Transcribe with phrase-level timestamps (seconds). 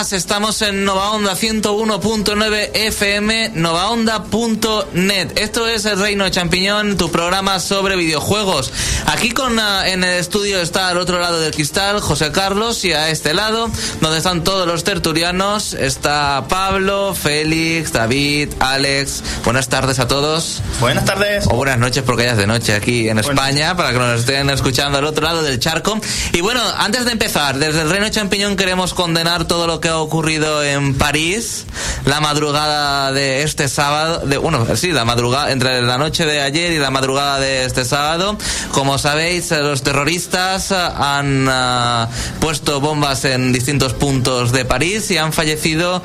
[0.00, 5.32] Más, estamos en Nova Onda 101.9 FM, novaonda.net.
[5.36, 8.72] Esto es El Reino Champiñón, tu programa sobre videojuegos.
[9.04, 12.94] Aquí con ah, en el estudio está al otro lado del cristal José Carlos y
[12.94, 19.22] a este lado, donde están todos los tertulianos, está Pablo, Félix, David, Alex.
[19.44, 20.62] Buenas tardes a todos.
[20.80, 21.46] Buenas tardes.
[21.48, 24.48] O buenas noches porque ya es de noche aquí en España, para que nos estén
[24.48, 26.00] escuchando al otro lado del charco.
[26.32, 29.98] Y bueno, antes de empezar, desde el Reino Champiñón queremos condenar todo lo que ha
[29.98, 31.66] ocurrido en París
[32.04, 36.72] la madrugada de este sábado, de, bueno, sí, la madrugada, entre la noche de ayer
[36.72, 38.36] y la madrugada de este sábado.
[38.72, 42.08] Como sabéis, eh, los terroristas eh, han uh,
[42.40, 46.02] puesto bombas en distintos puntos de París y han fallecido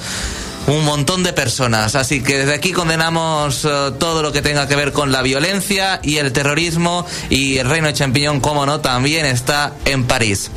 [0.68, 1.96] un montón de personas.
[1.96, 6.00] Así que desde aquí condenamos uh, todo lo que tenga que ver con la violencia
[6.04, 10.52] y el terrorismo y el reino de champiñón, como no, también está en París.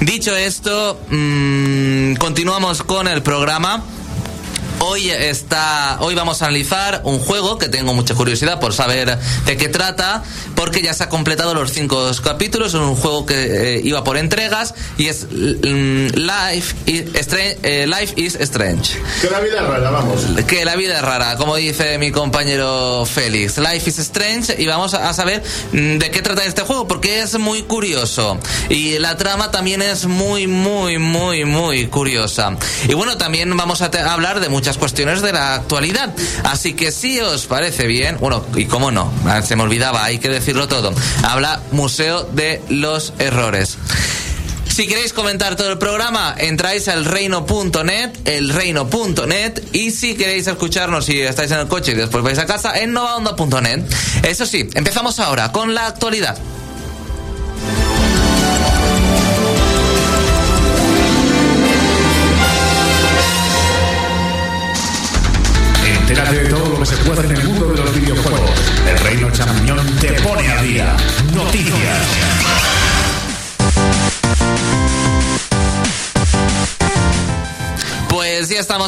[0.00, 3.82] Dicho esto, mmm, continuamos con el programa.
[4.78, 9.56] Hoy está, hoy vamos a analizar un juego que tengo mucha curiosidad por saber de
[9.56, 10.22] qué trata,
[10.54, 12.68] porque ya se ha completado los cinco capítulos.
[12.68, 17.86] Es un juego que eh, iba por entregas y es mm, Life, is Strange, eh,
[17.86, 18.98] Life is Strange.
[19.20, 20.20] Que la vida es rara, vamos.
[20.46, 23.58] Que la vida es rara, como dice mi compañero Félix.
[23.58, 27.38] Life is Strange y vamos a saber mm, de qué trata este juego, porque es
[27.38, 28.38] muy curioso.
[28.68, 32.56] Y la trama también es muy, muy, muy, muy curiosa.
[32.88, 36.14] Y bueno, también vamos a hablar de muchas cuestiones de la actualidad.
[36.44, 39.12] Así que si os parece bien, bueno, y cómo no,
[39.44, 40.94] se me olvidaba, hay que decirlo todo.
[41.24, 43.76] Habla Museo de los Errores.
[44.72, 51.20] Si queréis comentar todo el programa, entráis al reino.net, elreino.net, y si queréis escucharnos si
[51.20, 53.82] estáis en el coche y después vais a casa, en novaonda.net.
[54.22, 56.38] Eso sí, empezamos ahora con la actualidad.
[67.18, 67.51] El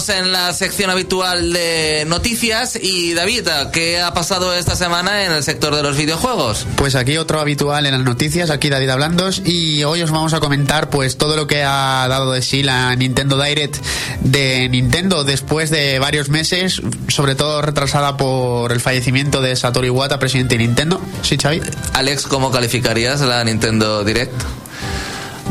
[0.04, 5.32] estamos en la sección habitual de noticias y David, ¿qué ha pasado esta semana en
[5.32, 6.66] el sector de los videojuegos?
[6.76, 10.41] Pues aquí otro habitual en las noticias, aquí David Hablandos y hoy os vamos a
[10.41, 13.76] comentar pues todo lo que ha dado de sí la Nintendo Direct
[14.20, 20.19] de Nintendo después de varios meses, sobre todo retrasada por el fallecimiento de Satoru Iwata,
[20.19, 21.00] presidente de Nintendo.
[21.22, 21.62] ¿Sí, Xavi?
[21.93, 24.34] Alex, ¿cómo calificarías la Nintendo Direct?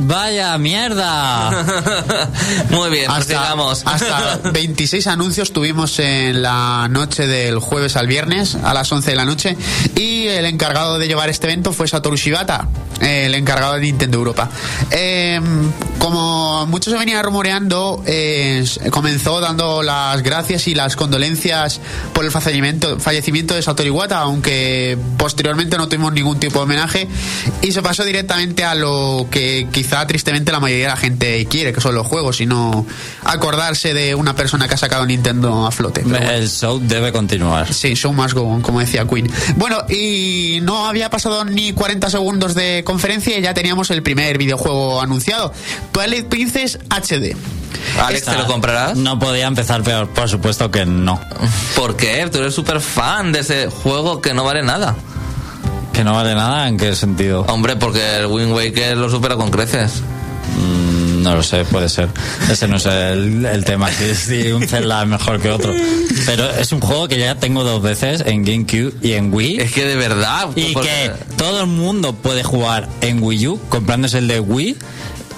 [0.05, 1.49] Vaya mierda.
[2.69, 3.83] Muy bien, pues hasta, sigamos.
[3.85, 9.15] hasta 26 anuncios tuvimos en la noche del jueves al viernes a las 11 de
[9.15, 9.57] la noche
[9.95, 12.67] y el encargado de llevar este evento fue Satoru Shibata,
[12.99, 14.49] el encargado de Nintendo Europa.
[14.91, 15.39] Eh,
[15.99, 21.79] como mucho se venía rumoreando, eh, comenzó dando las gracias y las condolencias
[22.13, 27.07] por el fallecimiento, fallecimiento de Satoru Iwata, aunque posteriormente no tuvimos ningún tipo de homenaje
[27.61, 31.73] y se pasó directamente a lo que quizá tristemente la mayoría de la gente quiere,
[31.73, 32.85] que son los juegos, y no
[33.23, 36.01] acordarse de una persona que ha sacado Nintendo a flote.
[36.01, 36.29] Bueno.
[36.29, 37.73] El show debe continuar.
[37.73, 39.29] Sí, show must go on, como decía Queen.
[39.55, 44.37] Bueno, y no había pasado ni 40 segundos de conferencia y ya teníamos el primer
[44.37, 45.53] videojuego anunciado.
[45.91, 47.35] Twilight Princess HD.
[47.99, 48.97] Alex, ¿te lo comprarás?
[48.97, 51.19] No podía empezar peor, por supuesto que no.
[51.75, 52.27] ¿Por qué?
[52.31, 54.95] Tú eres súper fan de ese juego que no vale nada.
[55.93, 56.67] ¿Que no vale nada?
[56.67, 57.41] ¿En qué sentido?
[57.47, 60.01] Hombre, porque el Wind Waker lo supera con creces.
[60.57, 62.09] Mm, no lo sé, puede ser.
[62.51, 65.71] Ese no es el, el tema, si un Zelda es mejor que otro.
[66.25, 69.61] Pero es un juego que ya tengo dos veces en GameCube y en Wii.
[69.61, 70.49] Es que de verdad.
[70.55, 74.75] Y porque- que todo el mundo puede jugar en Wii U comprándose el de Wii.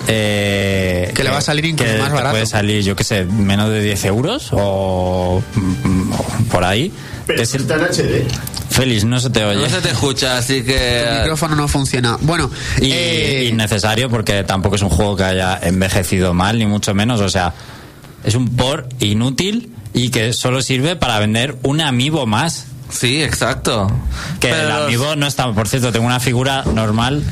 [0.08, 2.31] eh, Que le va a salir incluso que más barato.
[2.31, 6.92] Puede salir, yo qué sé, menos de 10 euros o, mm, o por ahí.
[7.25, 8.27] Pero Es el- está en HD.
[8.69, 9.60] Félix, no se te oye.
[9.62, 11.07] No se te escucha, así El que.
[11.19, 12.18] micrófono no funciona.
[12.22, 12.50] Bueno,
[12.81, 17.22] Y eh, innecesario porque tampoco es un juego que haya envejecido mal, ni mucho menos.
[17.22, 17.54] O sea,
[18.24, 22.66] es un por inútil y que solo sirve para vender un amiibo más.
[22.89, 23.88] Sí, exacto.
[24.39, 27.24] Que Pero el amiibo no está, por cierto, tengo una figura normal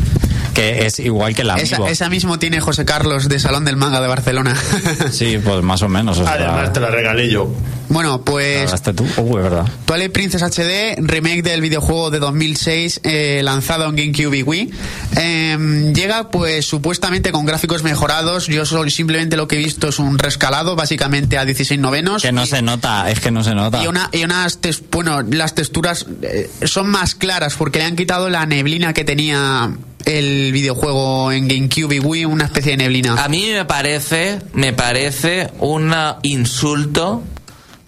[0.54, 1.86] que es igual que el amiibo.
[1.86, 4.56] esa, esa mismo tiene José Carlos de Salón del Manga de Barcelona.
[5.12, 6.18] Sí, pues más o menos.
[6.20, 7.50] O sea, Además, te la regalé yo.
[7.90, 9.06] bueno, pues ¿Pagaste tú?
[9.06, 9.66] Es verdad.
[9.86, 14.72] Twilight Princess HD, remake del videojuego de 2006 eh, lanzado en GameCube y Wii.
[15.18, 18.48] Eh, llega pues supuestamente con gráficos mejorados.
[18.48, 22.22] Yo solo, simplemente lo que he visto es un rescalado, básicamente a 16 novenos.
[22.22, 23.84] Que no Y- se nota, es que no se nota.
[23.84, 27.96] y, una, y unas, tes- bueno, las texturas eh, son más claras porque le han
[27.96, 29.72] quitado la neblina que tenía
[30.06, 33.24] el videojuego en GameCube y Wii una especie de neblina.
[33.24, 37.24] A mí me parece, me parece un insulto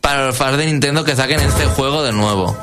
[0.05, 2.55] para los fans de Nintendo que saquen este juego de nuevo.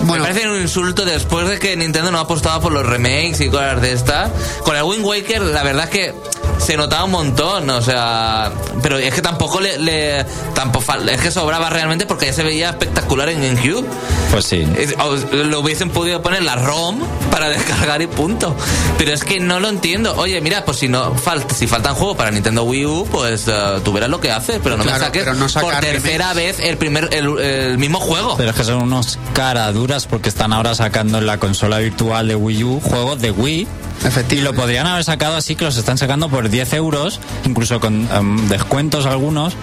[0.00, 0.24] Bueno.
[0.24, 3.48] Me parece un insulto después de que Nintendo no ha apostado por los remakes y
[3.48, 4.30] cosas de estas.
[4.64, 6.14] Con el Wind Waker, la verdad es que
[6.58, 8.50] se notaba un montón, o sea,
[8.82, 12.42] pero es que tampoco le, le- tampoco fal- es que sobraba realmente porque ya se
[12.42, 13.86] veía espectacular en GameCube.
[14.30, 14.66] Pues sí.
[14.76, 16.98] Es- o- lo hubiesen podido poner la ROM
[17.30, 18.56] para descargar y punto.
[18.98, 20.14] Pero es que no lo entiendo.
[20.16, 23.52] Oye, mira, pues si no falta, si faltan juegos para Nintendo Wii U, pues eh,
[23.84, 26.76] tú verás lo que haces, pero no Claro, me saques no por tercera vez el
[26.80, 28.34] primer el, el mismo juego.
[28.36, 32.34] Pero es que son unos caraduras porque están ahora sacando en la consola virtual de
[32.34, 33.60] Wii U juegos de Wii.
[33.60, 34.42] Y Efectivamente.
[34.42, 38.48] lo podrían haber sacado así que los están sacando por 10 euros, incluso con em,
[38.48, 39.54] descuentos algunos.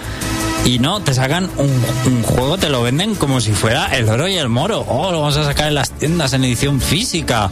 [0.66, 4.28] Y no, te sacan un, un juego, te lo venden como si fuera el oro
[4.28, 4.82] y el moro.
[4.90, 7.50] Oh, lo vamos a sacar en las tiendas en edición física.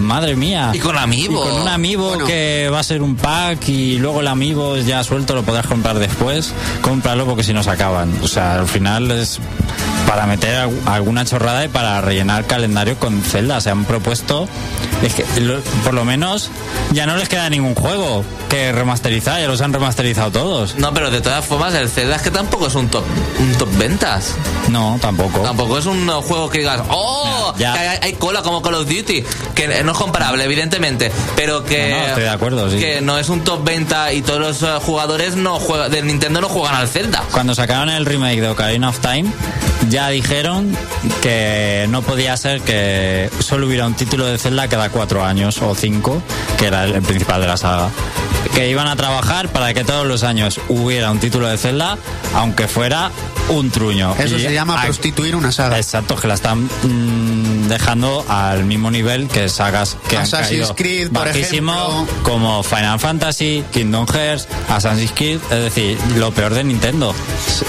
[0.00, 0.70] Madre mía.
[0.74, 1.44] Y con amiibo.
[1.44, 2.26] Y con un amiibo Bueno.
[2.26, 5.98] que va a ser un pack y luego el amiibo ya suelto lo podrás comprar
[5.98, 6.52] después.
[6.82, 8.12] Cómpralo porque si no se acaban.
[8.22, 9.38] O sea, al final es
[10.08, 13.60] para meter al- alguna chorrada y para rellenar calendario con Zelda.
[13.60, 14.48] Se han propuesto,
[15.02, 15.24] es que
[15.84, 16.50] por lo menos
[16.92, 20.76] ya no les queda ningún juego que remasterizar, ya los han remasterizado todos.
[20.76, 23.04] No, pero de todas formas el Zelda es que tampoco es un top
[23.38, 24.34] un top ventas.
[24.68, 25.40] No, tampoco.
[25.40, 27.54] Tampoco es un juego que digas, ¡oh!
[27.58, 27.72] Ya.
[27.74, 29.24] Que hay, hay cola como Call of Duty.
[29.54, 31.10] Que no es comparable, evidentemente.
[31.36, 31.90] Pero que.
[31.90, 32.78] No, no, estoy de acuerdo, sí.
[32.78, 36.40] Que no es un top venta y todos los eh, jugadores no juegan, del Nintendo
[36.40, 37.22] no juegan al Zelda.
[37.32, 39.30] Cuando sacaron el remake de Ocarina of Time,
[39.88, 40.76] ya dijeron
[41.22, 45.74] que no podía ser que solo hubiera un título de Zelda cada cuatro años o
[45.74, 46.22] cinco,
[46.56, 47.90] que era el principal de la saga.
[48.54, 51.98] Que iban a trabajar para que todos los años hubiera un título de Zelda,
[52.34, 53.10] aunque fuera
[53.48, 54.14] un truño.
[54.18, 55.76] Eso Y se llama a- prostituir una saga.
[55.76, 60.76] Exacto, que la están mm, dejando al mismo nivel que sagas que Assassin's han caído
[60.76, 61.72] Creed, por bajísimo,
[62.04, 62.22] ejemplo.
[62.22, 67.14] como Final Fantasy, Kingdom Hearts, Assassin's Creed, es decir, lo peor de Nintendo.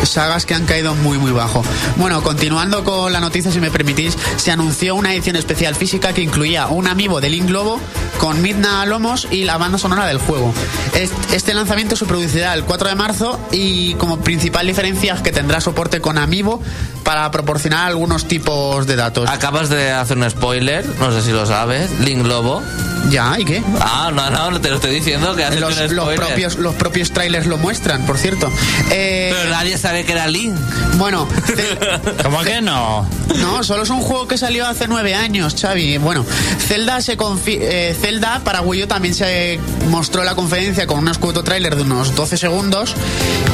[0.03, 1.63] sagas que han caído muy muy bajo.
[1.97, 6.21] Bueno, continuando con la noticia, si me permitís, se anunció una edición especial física que
[6.21, 7.79] incluía un amiibo de Link Globo
[8.19, 10.53] con Midna Lomos y la banda sonora del juego.
[10.95, 15.31] Est- Este lanzamiento se producirá el 4 de marzo y como principal diferencia es que
[15.31, 16.61] tendrá soporte con amiibo
[17.03, 19.29] para proporcionar algunos tipos de datos.
[19.29, 21.91] Acabas de hacer un spoiler, no sé si lo sabes.
[21.99, 22.63] Link Lobo.
[23.09, 23.63] Ya, ¿y qué?
[23.81, 27.11] Ah, no, no, no te lo estoy diciendo que hecho Los, los propios, los propios
[27.11, 28.51] trailers lo muestran, por cierto.
[28.91, 30.55] Eh, Pero nadie sabe que era Link.
[30.97, 33.07] bueno, te- ¿Cómo que no?
[33.37, 35.97] No, solo es un juego que salió hace nueve años, Xavi.
[35.97, 36.23] Bueno,
[36.67, 40.99] Zelda se confi- eh, Zelda para Wii U también se mostró en la conferencia con
[40.99, 42.93] un escueto tráiler de unos 12 segundos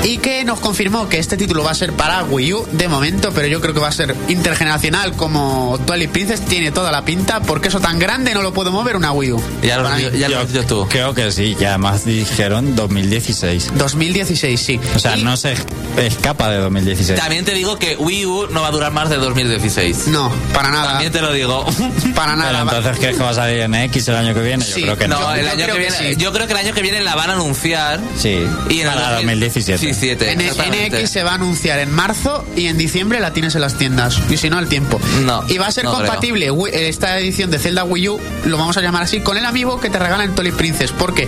[0.03, 3.31] y que nos confirmó que este título va a ser para Wii U de momento,
[3.33, 7.39] pero yo creo que va a ser intergeneracional como Twilight Princess tiene toda la pinta
[7.41, 9.34] porque eso tan grande no lo puedo mover una Wii U.
[9.63, 10.03] Ya lo, mí.
[10.17, 10.87] ya lo tú.
[10.89, 13.71] Creo que sí, y además dijeron 2016.
[13.75, 14.79] 2016, sí.
[14.95, 15.55] O sea, Y- no se
[15.97, 17.19] escapa de 2016.
[17.19, 20.07] También te digo que Wii U no va a durar más de 2016.
[20.07, 20.89] No, para nada.
[20.91, 21.65] También te lo digo.
[22.15, 22.51] Para nada.
[22.51, 24.63] Pero entonces, ¿crees que va a salir en X el año que viene?
[24.65, 25.19] Yo Sí, creo que no.
[25.19, 26.21] No, el Yo año creo que que viene, sí.
[26.21, 27.99] yo creo que el año que viene la van a anunciar.
[28.17, 29.71] Sí, Y en para 2017.
[29.85, 30.93] 2017, En.
[31.03, 34.19] NX se va a anunciar en marzo y en diciembre la tienes en las tiendas.
[34.29, 34.99] Y si no, el tiempo.
[35.23, 36.05] No, Y va a ser no creo.
[36.05, 39.46] compatible Wii- esta edición de Zelda Wii U, lo vamos a llamar así, con el
[39.46, 40.94] amigo que te regalan Twilight Princess.
[40.94, 41.27] Porque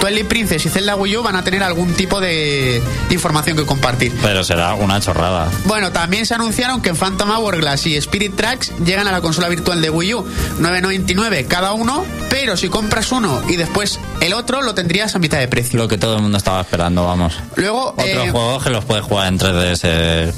[0.00, 4.12] Twilight Princess y Zelda Wii U van a tener algún tipo de información que compartir.
[4.22, 5.50] Pero será una chorrada.
[5.64, 9.82] Bueno, también se anunciaron que Phantom Hourglass y Spirit Tracks llegan a la consola virtual
[9.82, 10.24] de Wii U.
[10.60, 15.38] 9.99 cada uno, pero si compras uno y después el otro, lo tendrías a mitad
[15.38, 15.78] de precio.
[15.78, 17.38] Lo que todo el mundo estaba esperando, vamos.
[17.56, 20.32] Luego, Otros eh, juegos que los puedes jugar en 3DS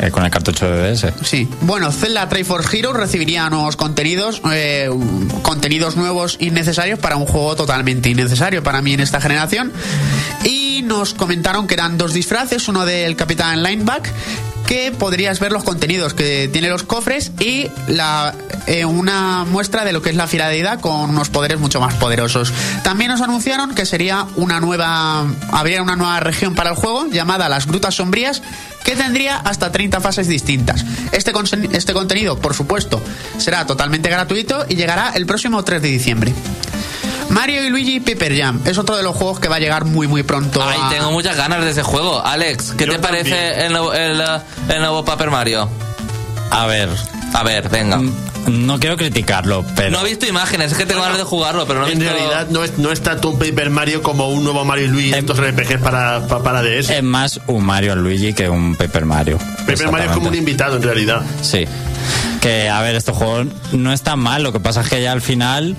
[0.00, 1.12] eh, con el cartucho de DS.
[1.22, 1.48] Sí.
[1.62, 4.90] Bueno, Zelda Triforce Heroes recibiría nuevos contenidos, eh,
[5.42, 9.72] contenidos nuevos innecesarios para un juego totalmente innecesario para mí en esta generación.
[10.44, 10.61] Y
[10.92, 14.12] nos comentaron que eran dos disfraces, uno del Capitán Lineback
[14.66, 18.34] que podrías ver los contenidos que tiene los cofres y la,
[18.66, 21.94] eh, una muestra de lo que es la fiera deidad con unos poderes mucho más
[21.94, 22.52] poderosos.
[22.84, 27.48] También nos anunciaron que sería una nueva, habría una nueva región para el juego llamada
[27.48, 28.42] las Grutas Sombrías
[28.84, 30.84] que tendría hasta 30 fases distintas.
[31.10, 31.32] Este,
[31.72, 33.00] este contenido, por supuesto,
[33.38, 36.34] será totalmente gratuito y llegará el próximo 3 de diciembre.
[37.32, 40.06] Mario y Luigi Paper Jam es otro de los juegos que va a llegar muy
[40.06, 40.62] muy pronto.
[40.62, 42.24] Ay, a- tengo muchas ganas de ese juego.
[42.24, 44.24] Alex, ¿qué Yo te parece el nuevo, el, eh,
[44.68, 45.68] el nuevo Paper Mario?
[46.50, 46.90] A ver,
[47.34, 47.96] A ver, venga.
[47.96, 48.12] Mm,
[48.66, 51.80] no quiero criticarlo, pero No he visto imágenes, es que tengo ganas de jugarlo, pero
[51.80, 52.12] no he En visto...
[52.14, 55.08] realidad no es, no es tanto un Paper Mario como un nuevo Mario y Luigi,
[55.14, 56.90] Em- estos RPGs para, para, para DS.
[56.90, 59.38] es más un Mario Luigi que un Paper Mario.
[59.66, 61.22] Paper Mario es como un invitado en realidad.
[61.40, 61.64] Sí.
[62.42, 64.42] Que, a ver, este juego no es tan mal.
[64.42, 65.74] Lo que pasa es que ya al final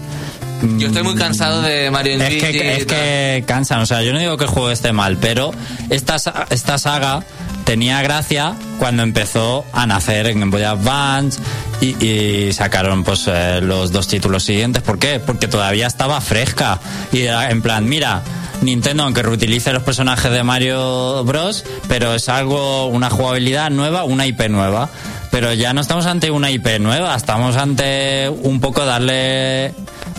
[0.78, 4.14] Yo estoy muy cansado de Mario Es que, y es que cansan, o sea, yo
[4.14, 5.52] no digo que el juego esté mal, pero
[5.90, 6.16] esta,
[6.50, 7.24] esta saga
[7.66, 11.42] tenía gracia cuando empezó a nacer en Game Boy Advance
[11.82, 14.82] y, y sacaron pues eh, los dos títulos siguientes.
[14.84, 15.20] ¿Por qué?
[15.20, 16.80] Porque todavía estaba fresca
[17.12, 18.22] y era en plan, mira,
[18.62, 24.26] Nintendo aunque reutilice los personajes de Mario Bros, pero es algo, una jugabilidad nueva, una
[24.26, 24.90] IP nueva.
[25.30, 29.74] Pero ya no estamos ante una IP nueva, estamos ante un poco darle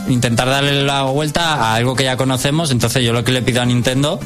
[0.08, 2.70] intentar darle la vuelta a algo que ya conocemos.
[2.70, 4.20] Entonces yo lo que le pido a Nintendo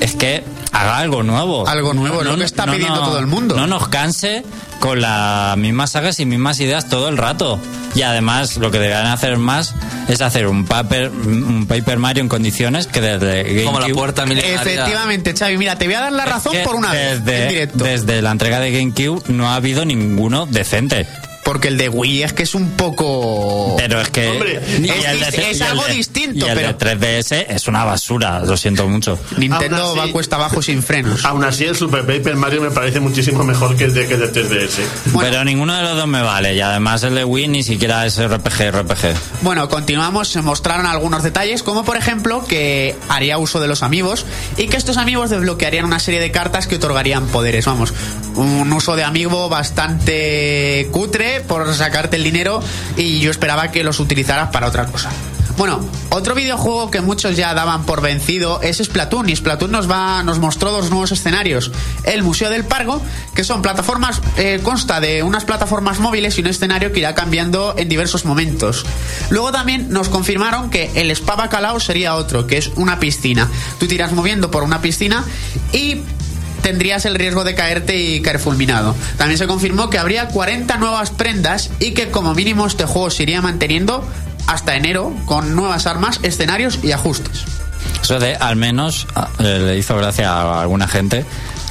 [0.00, 1.66] es que haga algo nuevo.
[1.66, 3.56] Algo nuevo, lo que está pidiendo todo el mundo.
[3.56, 4.44] No nos canse
[4.80, 7.58] con las mismas sagas y mismas ideas todo el rato.
[7.94, 9.74] Y además lo que deberían hacer más
[10.08, 14.26] es hacer un paper, un Paper Mario en condiciones que desde Como la GameCube- puerta
[14.26, 14.60] milenaria.
[14.60, 17.48] Efectivamente, Xavi, mira, te voy a dar la razón que por una vez, desde, en
[17.48, 17.84] directo.
[17.84, 21.06] desde la entrega de GameCube no ha habido ninguno decente.
[21.46, 23.76] Porque el de Wii es que es un poco...
[23.78, 24.26] Pero es que.
[24.30, 26.72] Hombre, y es el de- dis- es y el algo de- distinto, Y el pero-
[26.72, 29.16] de 3DS es una basura, lo siento mucho.
[29.38, 31.24] Nintendo así- va cuesta abajo sin frenos.
[31.24, 34.20] Aún así, el Super Paper Mario me parece muchísimo mejor que el de, que el
[34.20, 34.80] de 3DS.
[35.12, 35.30] Bueno.
[35.30, 36.54] Pero ninguno de los dos me vale.
[36.56, 39.14] Y además el de Wii ni siquiera es RPG, RPG.
[39.42, 44.26] Bueno, continuamos, se mostraron algunos detalles, como por ejemplo que haría uso de los amigos
[44.56, 47.66] y que estos amigos desbloquearían una serie de cartas que otorgarían poderes.
[47.66, 47.94] Vamos,
[48.34, 52.62] un uso de amigo bastante cutre por sacarte el dinero
[52.96, 55.10] y yo esperaba que los utilizaras para otra cosa.
[55.56, 60.22] Bueno, otro videojuego que muchos ya daban por vencido es Splatoon y Splatoon nos va
[60.22, 61.72] nos mostró dos nuevos escenarios.
[62.04, 63.00] El Museo del Pargo,
[63.34, 67.74] que son plataformas eh, consta de unas plataformas móviles y un escenario que irá cambiando
[67.78, 68.84] en diversos momentos.
[69.30, 73.48] Luego también nos confirmaron que el Spa Bacalao sería otro, que es una piscina.
[73.78, 75.24] Tú te irás moviendo por una piscina
[75.72, 76.02] y
[76.66, 78.96] tendrías el riesgo de caerte y caer fulminado.
[79.18, 83.22] También se confirmó que habría 40 nuevas prendas y que como mínimo este juego se
[83.22, 84.04] iría manteniendo
[84.48, 87.44] hasta enero con nuevas armas, escenarios y ajustes.
[88.02, 91.24] Eso de al menos ah, eh, le hizo gracia a alguna gente.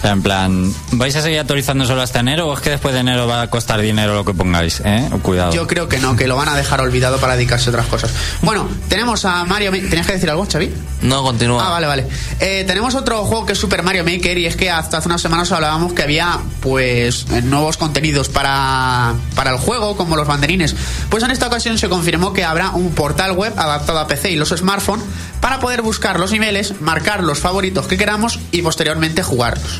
[0.06, 3.28] En plan, ¿vais a seguir actualizando solo hasta enero o es que después de enero
[3.28, 4.82] va a costar dinero lo que pongáis?
[4.86, 5.10] ¿Eh?
[5.24, 5.52] Cuidado.
[5.54, 8.12] Yo creo que no, que lo van a dejar olvidado para dedicarse a otras cosas.
[8.42, 9.72] Bueno, tenemos a Mario...
[9.72, 10.72] Ma- ¿Tenías que decir algo, Xavi?
[11.02, 11.66] No, continúa.
[11.68, 12.08] Ah, vale, vale.
[12.40, 15.22] Eh, tenemos otro juego que es Super Mario Maker y es que hasta hace unas
[15.22, 20.76] semanas hablábamos que había pues eh, nuevos contenidos para, para el juego, como los banderines.
[21.10, 24.36] Pues en esta ocasión se confirmó que habrá un portal web adaptado a PC y
[24.36, 25.04] los smartphones
[25.42, 29.80] para poder buscar los niveles, marcar los favoritos que queramos y posteriormente jugarlos.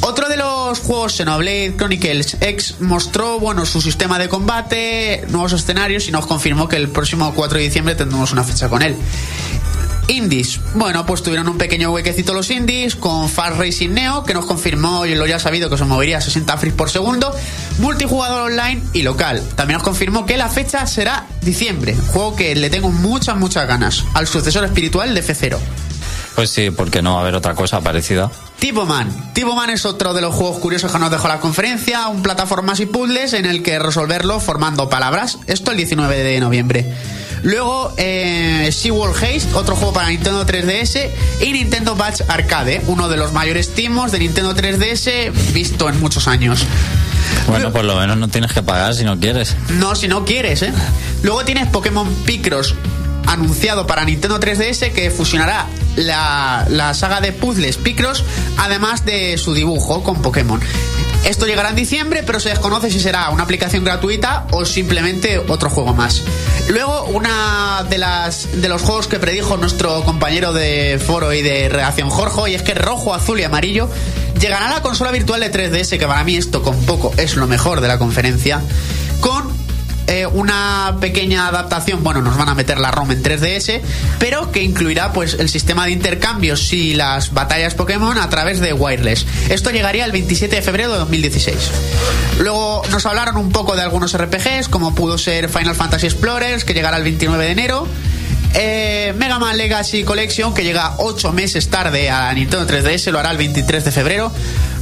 [0.00, 6.08] Otro de los juegos, Xenoblade Chronicles X, mostró bueno, su sistema de combate, nuevos escenarios
[6.08, 8.96] y nos confirmó que el próximo 4 de diciembre tendremos una fecha con él.
[10.08, 10.60] Indies.
[10.74, 15.04] Bueno, pues tuvieron un pequeño huequecito los indies con Fast Racing Neo, que nos confirmó
[15.04, 17.34] y lo ya sabido que se movería a 60 frames por segundo,
[17.78, 19.42] multijugador online y local.
[19.54, 24.04] También nos confirmó que la fecha será diciembre, juego que le tengo muchas, muchas ganas,
[24.14, 25.58] al sucesor espiritual de F0.
[26.34, 28.30] Pues sí, porque no va a haber otra cosa parecida.
[28.58, 29.32] Tipo Man.
[29.34, 32.80] Tipo Man es otro de los juegos curiosos que nos dejó la conferencia, un plataformas
[32.80, 35.38] y puzzles en el que resolverlo formando palabras.
[35.46, 36.84] Esto el 19 de noviembre.
[37.42, 41.08] Luego, eh, SeaWorld Haste, otro juego para Nintendo 3DS,
[41.40, 46.26] y Nintendo Batch Arcade, uno de los mayores timos de Nintendo 3DS visto en muchos
[46.26, 46.66] años.
[47.46, 49.56] Bueno, por lo menos no tienes que pagar si no quieres.
[49.68, 50.72] No, si no quieres, ¿eh?
[51.22, 52.74] Luego tienes Pokémon Picross
[53.28, 55.66] anunciado para Nintendo 3DS que fusionará
[55.96, 58.24] la, la saga de puzzles Picross
[58.56, 60.60] además de su dibujo con Pokémon.
[61.24, 65.68] Esto llegará en diciembre, pero se desconoce si será una aplicación gratuita o simplemente otro
[65.68, 66.22] juego más.
[66.68, 71.68] Luego, una de las de los juegos que predijo nuestro compañero de foro y de
[71.68, 73.88] redacción Jorge, y es que rojo, azul y amarillo
[74.38, 77.46] llegará a la consola virtual de 3DS, que para mí esto con poco es lo
[77.46, 78.68] mejor de la conferencia, con
[80.08, 83.82] eh, una pequeña adaptación, bueno, nos van a meter la ROM en 3DS,
[84.18, 88.72] pero que incluirá pues el sistema de intercambios y las batallas Pokémon a través de
[88.72, 89.26] wireless.
[89.50, 91.56] Esto llegaría el 27 de febrero de 2016.
[92.38, 96.72] Luego nos hablaron un poco de algunos RPGs, como pudo ser Final Fantasy Explorers, que
[96.72, 97.86] llegará el 29 de enero.
[98.54, 103.30] Eh, Mega Man Legacy Collection, que llega 8 meses tarde a Nintendo 3DS, lo hará
[103.30, 104.32] el 23 de febrero,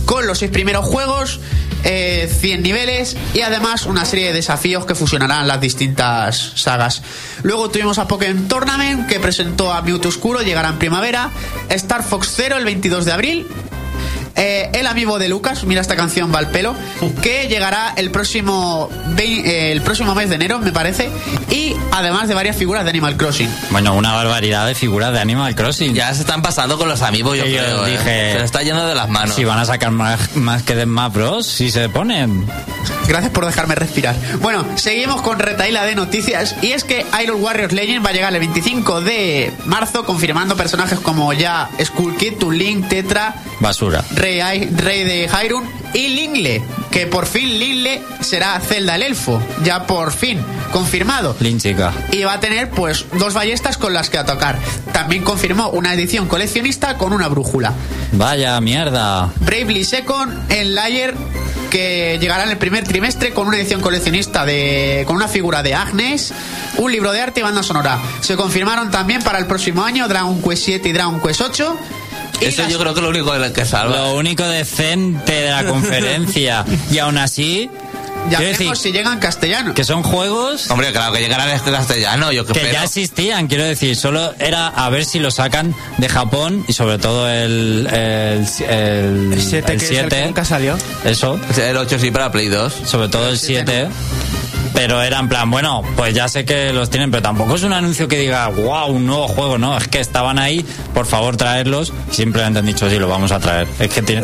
[0.07, 1.41] con los 6 primeros juegos,
[1.85, 7.03] eh, 100 niveles y además una serie de desafíos que fusionarán las distintas sagas.
[7.43, 11.31] Luego tuvimos a Pokémon Tournament, que presentó a Mewtwo Oscuro, llegará en primavera,
[11.69, 13.47] Star Fox Zero el 22 de abril,
[14.37, 16.75] eh, el amigo de Lucas, mira esta canción va al pelo,
[17.23, 18.88] que llegará el próximo,
[19.19, 21.09] eh, el próximo mes de enero, me parece,
[21.50, 23.49] y además de varias figuras de Animal Crossing.
[23.71, 25.95] Bueno, una barbaridad de figuras de Animal Crossing.
[25.95, 27.87] Ya se están pasando con los amigos, yo Que yo creo.
[27.87, 27.90] ¿eh?
[27.93, 29.35] dije- Se le está yendo de las manos.
[29.35, 32.47] Si van a sacar más, más que de más Bros, si se ponen.
[33.07, 34.17] Gracias por dejarme respirar.
[34.41, 38.33] Bueno, seguimos con retaila de noticias y es que Iron Warriors Legend va a llegar
[38.35, 44.05] el 25 de marzo confirmando personajes como ya Skull Kid, Toon Link, Tetra, Basura.
[44.15, 44.41] Rey,
[44.77, 50.13] Rey de Hyrule y Lingle, que por fin Lingle será Zelda el Elfo, ya por
[50.13, 50.41] fin
[50.73, 51.37] confirmado.
[51.41, 51.93] Lin chica.
[52.13, 54.59] Y va a tener pues dos ballestas con las que atacar.
[54.93, 57.73] También confirmó una edición coleccionista con una brújula.
[58.13, 59.31] Vaya mierda.
[59.41, 61.15] Bravely Second en Layer
[61.67, 65.75] que llegará en el primer trimestre con una edición coleccionista de con una figura de
[65.75, 66.33] Agnes,
[66.79, 67.99] un libro de arte y banda sonora.
[68.21, 71.76] Se confirmaron también para el próximo año Dragon Quest 7 y Dragon Quest 8.
[72.41, 73.97] Y Eso las- yo creo que es lo único que salva.
[73.97, 76.65] Lo único decente de la conferencia.
[76.91, 77.71] Y aún así,
[78.30, 79.75] ya quiero veremos decir si llegan castellano.
[79.75, 82.75] que son juegos Hombre, claro, que llegará en castellano, yo que que espero.
[82.75, 86.99] ya existían, quiero decir, solo era a ver si lo sacan de Japón y sobre
[86.99, 90.25] todo el el, el, El 7 el el que 7.
[90.26, 90.76] nunca salió.
[91.04, 92.73] Eso, El 8 sí para Play 2.
[92.84, 93.89] sobre todo el 7.
[94.76, 97.73] Pero era en plan, bueno, pues ya sé que los tienen, pero tampoco es un
[97.73, 101.95] anuncio que diga, wow, un nuevo juego, no, es que estaban ahí, por favor traerlos,
[102.10, 103.67] simplemente han dicho, sí, lo vamos a traer.
[103.80, 104.23] Es que, tiene-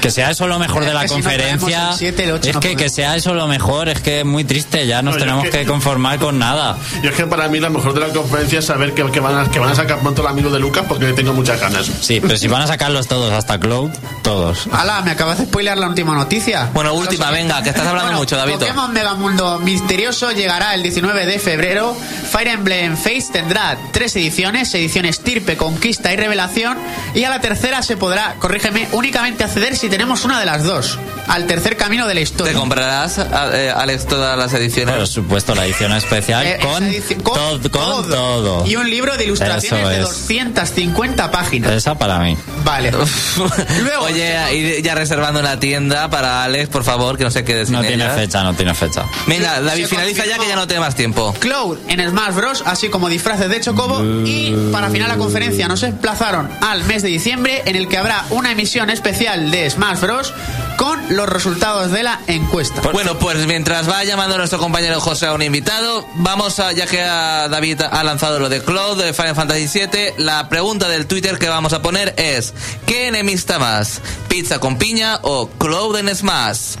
[0.00, 2.30] que sea eso lo mejor de la que si no conferencia, traemos el 7, el
[2.30, 2.82] 8 es no que, podemos.
[2.84, 5.50] que sea eso lo mejor, es que es muy triste, ya nos No, tenemos es
[5.50, 6.76] que- que conformar con nada.
[7.02, 9.36] Yo es que para mí la mejor de la conferencia es saber que, que van,
[9.38, 11.90] a, que van a sacar pronto el amigo de Lucas porque le tengo muchas ganas.
[12.00, 13.90] Sí, pero si van a sacarlos todos, hasta Cloud,
[14.22, 14.68] todos.
[14.72, 16.70] Ala, me acabas de spoilear la última noticia.
[16.74, 18.54] Bueno, última, venga, que estás hablando Bueno, mucho, David.
[18.54, 21.96] Pokémon Megamundo Misterioso llegará el 19 de febrero.
[22.30, 26.76] Fire Emblem Face tendrá tres ediciones: edición Estirpe, Conquista y Revelación.
[27.14, 30.98] Y a la tercera se podrá, corrígeme, únicamente acceder si tenemos una de las dos.
[31.28, 32.52] Al tercer camino de la ¿Te historia.
[32.54, 34.94] comprarás, a- eh, Alex, todas las ediciones?
[34.96, 38.66] Por supuesto, la edición especial Eh, con, edición- todo, con todo.
[38.66, 40.02] Y un libro de ilustraciones Eso de es.
[40.02, 41.72] 250 páginas.
[41.72, 42.36] Esa para mí.
[42.64, 42.90] Vale.
[43.82, 47.64] Luego, Oye, ir ya reservando una tienda para Alex, por favor, que no se quede
[47.64, 48.14] sin No tiene ella.
[48.14, 49.04] fecha, no tiene fecha.
[49.26, 51.34] Venga, David, finaliza ya que ya no tiene más tiempo.
[51.38, 54.02] Cloud en Smash Bros, así como disfraces de Chocobo.
[54.24, 58.24] Y para final la conferencia nos emplazaron al mes de diciembre, en el que habrá
[58.30, 60.34] una emisión especial de Smash Bros
[60.80, 62.80] con los resultados de la encuesta.
[62.90, 67.02] Bueno, pues mientras va llamando nuestro compañero José a un invitado, vamos a, ya que
[67.02, 71.36] a David ha lanzado lo de Cloud de Final Fantasy VII, la pregunta del Twitter
[71.36, 72.54] que vamos a poner es,
[72.86, 74.00] ¿qué enemista más?
[74.28, 76.76] ¿Pizza con piña o Cloud en Smash?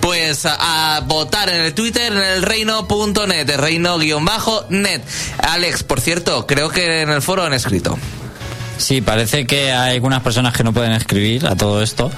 [0.00, 5.02] Pues a, a votar en el Twitter en el reino.net, el reino-net.
[5.42, 7.98] Alex, por cierto, creo que en el foro han escrito.
[8.80, 12.10] Sí, parece que hay algunas personas que no pueden escribir a todo esto.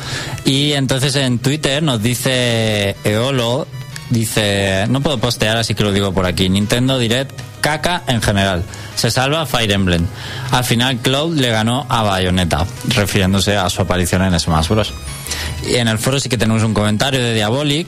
[0.45, 3.67] Y entonces en Twitter nos dice Eolo,
[4.11, 6.49] dice, no puedo postear, así que lo digo por aquí.
[6.49, 8.63] Nintendo Direct, caca en general.
[8.97, 10.07] Se salva Fire Emblem.
[10.51, 14.93] Al final Cloud le ganó a Bayonetta, refiriéndose a su aparición en Smash Bros.
[15.67, 17.87] Y en el foro sí que tenemos un comentario de Diabolic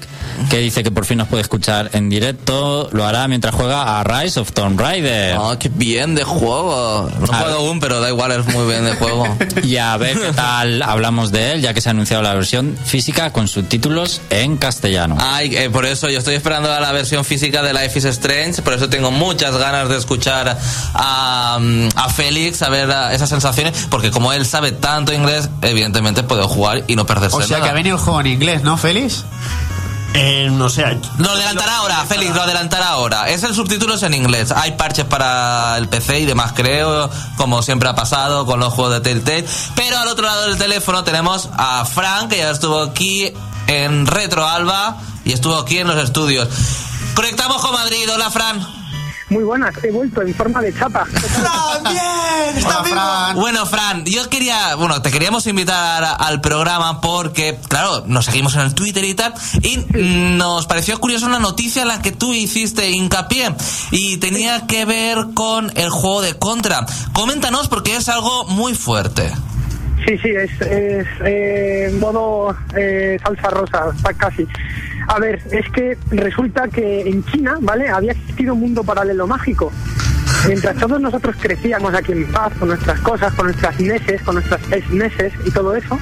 [0.48, 2.88] que dice que por fin nos puede escuchar en directo.
[2.92, 5.36] Lo hará mientras juega a Rise of Tomb Raider.
[5.38, 7.10] Oh, qué bien de juego.
[7.20, 7.66] No A puedo ver.
[7.66, 9.26] aún, pero da igual, es muy bien de juego.
[9.64, 12.76] Y a ver qué tal hablamos de él, ya que se ha anunciado la versión
[12.84, 15.16] física con subtítulos en castellano.
[15.20, 18.62] Ay, eh, por eso yo estoy esperando a la versión física de Life is Strange,
[18.62, 20.58] por eso tengo muchas ganas de escuchar
[20.94, 25.48] a, mm, a Félix, a ver a esas sensaciones, porque como él sabe tanto inglés,
[25.62, 27.70] evidentemente puedo jugar y no perderse O sea que nada.
[27.72, 29.24] ha venido el juego en inglés, ¿no, Félix?
[30.16, 30.84] Eh, no sé,
[31.18, 33.28] Lo adelantará ahora, Félix, lo adelantará ahora.
[33.30, 34.52] Es el subtítulos en inglés.
[34.52, 38.94] Hay parches para el PC y demás, creo, como siempre ha pasado con los juegos
[38.94, 39.44] de Telltale.
[39.74, 43.32] Pero al otro lado del teléfono tenemos a Frank, que ya estuvo aquí
[43.66, 46.48] en Retro Alba y estuvo aquí en los estudios.
[47.16, 48.08] Conectamos con Madrid.
[48.14, 48.83] Hola, Fran.
[49.30, 51.04] Muy buenas, he vuelto en forma de chapa.
[51.06, 51.94] Fran.
[53.36, 58.54] Bueno, Fran, yo quería, bueno, te queríamos invitar a- al programa porque, claro, nos seguimos
[58.54, 59.78] en el Twitter y tal, y
[60.36, 63.54] nos pareció curiosa una noticia en la que tú hiciste hincapié
[63.90, 66.84] y tenía que ver con el juego de Contra.
[67.12, 69.32] Coméntanos porque es algo muy fuerte.
[70.06, 74.46] Sí, sí, es, es eh, modo eh, salsa rosa, está casi.
[75.06, 77.88] A ver, es que resulta que en China, ¿vale?
[77.88, 79.72] Había existido un mundo paralelo mágico.
[80.46, 84.60] Mientras todos nosotros crecíamos aquí en paz con nuestras cosas, con nuestras neses, con nuestras
[84.90, 85.98] neses y todo eso,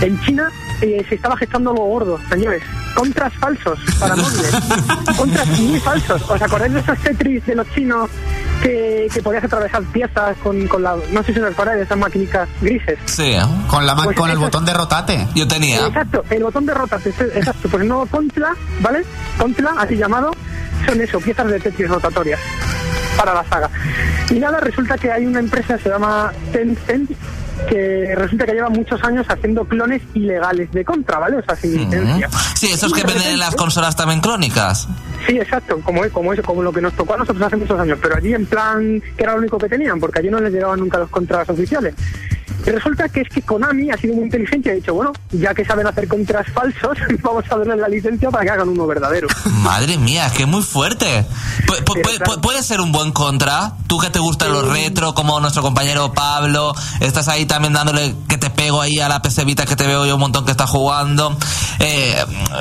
[0.00, 2.62] en China eh, se estaba gestando algo gordo, señores.
[2.94, 4.54] Contras falsos para móviles.
[5.16, 6.22] Contras muy falsos.
[6.30, 8.08] ¿Os acordáis de esos Tetris de los chinos
[8.62, 10.96] que, que podías atravesar piezas con, con la...
[11.12, 12.98] No sé si os acordáis de esas maquinitas grises.
[13.04, 13.34] Sí,
[13.68, 15.26] Con, la ma- Pues con el botón de rotate.
[15.34, 15.86] yo tenía.
[15.86, 19.04] Exacto, el botón de rotas, ese- exacto, pues nuevo Contra, ¿vale?
[19.38, 20.30] Contra, así llamado,
[20.86, 22.40] son eso, piezas de Tetris rotatorias
[23.16, 23.68] para la saga.
[24.30, 27.10] Y nada, resulta que hay una empresa, se llama Tencent,
[27.68, 31.38] que resulta que lleva muchos años haciendo clones ilegales de Contra, ¿vale?
[31.38, 32.28] O sea, sin licencia.
[32.54, 34.88] Sí, esos que venden en las consolas también crónicas.
[35.26, 37.98] Sí, exacto, como, como eso, como lo que nos tocó a nosotros hace muchos años,
[38.00, 40.80] pero allí en plan que era lo único que tenían, porque allí no les llegaban
[40.80, 41.94] nunca los contras oficiales.
[42.66, 45.54] Y resulta que es que Konami ha sido muy inteligente y ha dicho, bueno, ya
[45.54, 49.28] que saben hacer contras falsos, vamos a darles la licencia para que hagan uno verdadero.
[49.62, 51.24] Madre mía, es que es muy fuerte.
[51.66, 52.32] Pu- pu- Pero pu- claro.
[52.32, 53.74] pu- ¿Puede ser un buen contra?
[53.86, 58.36] Tú que te gustan los retro, como nuestro compañero Pablo, estás ahí también dándole que
[58.36, 60.66] te pego ahí a la PC Vita que te veo yo un montón que está
[60.66, 61.38] jugando.
[61.78, 62.16] Eh,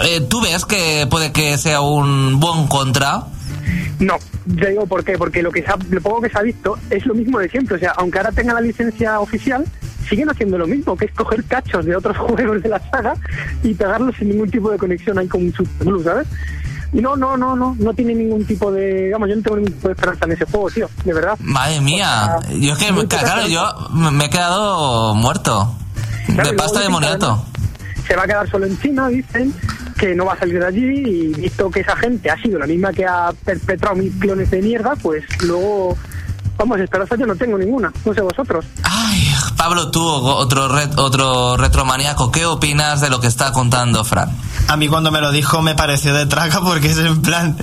[0.06, 3.24] eh, ¿Tú ves que puede que sea un buen contra?
[4.00, 4.15] No,
[4.60, 6.78] te digo por qué, porque lo que se ha- lo poco que se ha visto
[6.89, 9.65] es lo mismo de siempre, o sea, aunque ahora tenga la licencia oficial,
[10.08, 13.15] siguen haciendo lo mismo, que es coger cachos de otros juegos de la saga
[13.63, 16.28] y pegarlos sin ningún tipo de conexión ahí con un superglue, ¿sabes?
[16.94, 19.74] Y no, no, no, no, no tiene ningún tipo de, digamos, yo no tengo ningún
[19.74, 21.38] tipo de esperanza en ese juego, tío, de verdad.
[21.39, 25.76] Madre mía, O sea, yo es que, claro, yo me he quedado muerto.
[26.28, 27.26] Claro, De pasta demoniato.
[27.26, 29.54] además Se va a quedar solo en China, dicen,
[29.98, 32.68] que no va a salir de allí y visto que esa gente ha sido la
[32.68, 35.98] misma que ha perpetrado mil clones de mierda, pues luego,
[36.58, 38.65] vamos, esperanza yo no tengo ninguna, no sé vosotros.
[38.84, 44.30] Ay, Pablo, tú, otro, ret- otro retromaníaco, ¿qué opinas de lo que está contando Fran?
[44.68, 47.56] A mí cuando me lo dijo me pareció de traca porque es en plan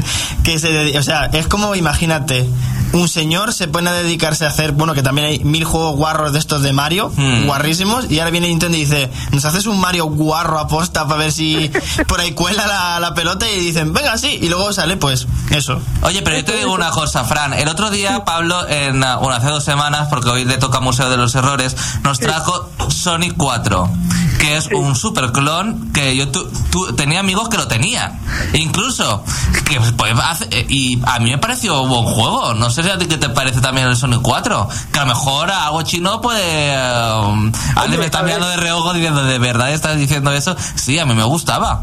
[0.45, 2.49] que se o sea, es como imagínate,
[2.93, 6.33] un señor se pone a dedicarse a hacer, bueno, que también hay mil juegos guarros
[6.33, 7.47] de estos de Mario, Hmm.
[7.47, 11.33] guarrísimos, y ahora viene Nintendo y dice, nos haces un Mario guarro aposta para ver
[11.33, 11.71] si
[12.07, 15.81] por ahí cuela la, la pelota y dicen, venga, sí, y luego sale pues eso.
[16.03, 17.55] Oye, pero yo te digo una cosa, Fran.
[17.55, 21.17] El otro día, Pablo, en, bueno, hace dos semanas, porque hoy le toca Museo de
[21.17, 23.91] los Errores, nos trajo Sonic 4,
[24.43, 28.19] que es un super clon que yo tu- tu- tenía amigos que lo tenían.
[28.55, 29.25] Incluso,
[29.69, 32.53] que pues, hace- y a mí me pareció un buen juego.
[32.55, 34.69] No sé si a ti qué te parece también el Sonic 4.
[34.93, 36.73] Que a lo mejor algo chino puede...
[36.77, 40.57] Uh, alguien me está a mirando de reojo diciendo, ¿de verdad estás diciendo eso?
[40.75, 41.79] Sí, a mí me gustaba.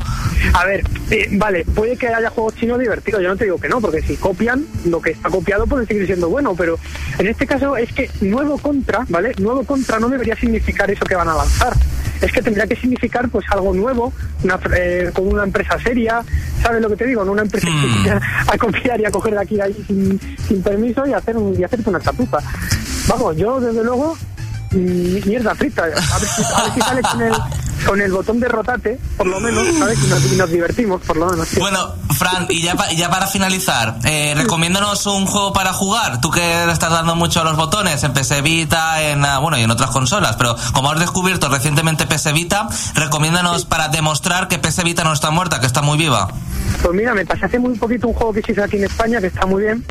[0.53, 3.69] A ver, eh, vale, puede que haya juegos chinos divertidos, yo no te digo que
[3.69, 6.77] no, porque si copian, lo que está copiado puede seguir siendo bueno, pero
[7.17, 9.33] en este caso es que nuevo contra, ¿vale?
[9.39, 11.73] Nuevo contra no debería significar eso que van a lanzar.
[12.21, 14.11] Es que tendría que significar pues algo nuevo,
[14.43, 16.21] una, eh, con una empresa seria,
[16.61, 17.23] ¿sabes lo que te digo?
[17.23, 18.19] No una empresa que Hmm.
[18.47, 21.37] a copiar y a coger de aquí y de ahí sin, sin permiso y hacer
[21.37, 22.37] un, y hacerte una chapuza.
[23.07, 24.17] Vamos, yo desde luego
[24.71, 25.83] mm, mierda frita.
[25.83, 27.33] A ver si, a ver si sale con el,
[27.85, 29.97] con el botón de rotate, por lo menos, ¿sabes?
[30.03, 31.47] Y nos, y nos divertimos, por lo menos.
[31.47, 31.59] sí.
[31.59, 36.19] Bueno, Fran, y ya, pa- y ya para finalizar, eh, recomiéndanos un juego para jugar.
[36.21, 39.57] Tú que le estás dando mucho a los botones en PS Vita, en, ah, bueno,
[39.57, 44.59] y en otras consolas, pero como has descubierto recientemente PS Vita, recomiéndanos para demostrar que
[44.59, 46.27] PS Vita no está muerta, que está muy viva.
[46.81, 49.19] Pues mira, me pasé hace muy poquito un juego que se hizo aquí en España,
[49.19, 49.83] que está muy bien,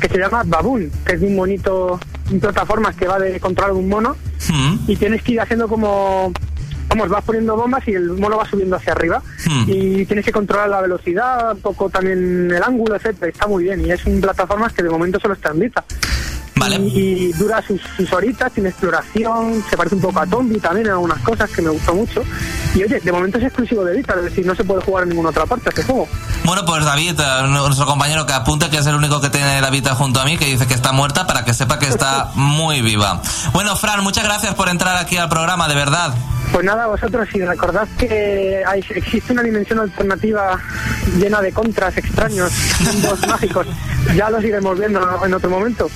[0.00, 1.98] que se llama Baboon, que es de un monito
[2.30, 4.16] en plataformas que va de controlar un mono
[4.50, 4.76] Mm.
[4.86, 6.32] y tienes que ir haciendo como
[6.88, 9.64] vamos vas poniendo bombas y el mono va subiendo hacia arriba Hmm.
[9.66, 13.84] y tienes que controlar la velocidad un poco también el ángulo etcétera está muy bien
[13.86, 15.84] y es un plataformas que de momento solo está en Vita
[16.56, 16.76] Vale.
[16.76, 16.88] y,
[17.28, 20.92] y dura sus, sus horitas tiene exploración se parece un poco a Tombi también en
[20.94, 22.22] algunas cosas que me gustó mucho
[22.74, 25.10] y oye de momento es exclusivo de Vita es decir no se puede jugar en
[25.10, 26.08] ninguna otra parte este juego
[26.44, 29.70] Bueno, pues David, eh, nuestro compañero que apunte, que es el único que tiene la
[29.70, 32.80] Vita junto a mí, que dice que está muerta, para que sepa que está muy
[32.82, 33.20] viva.
[33.52, 36.14] Bueno, Fran, muchas gracias por entrar aquí al programa, de verdad.
[36.52, 40.58] Pues nada, vosotros, si recordad que hay- existe una dimensión alternativa
[41.16, 43.66] llena de contras extraños, mundos mágicos,
[44.16, 45.88] ya los iremos viendo en otro momento.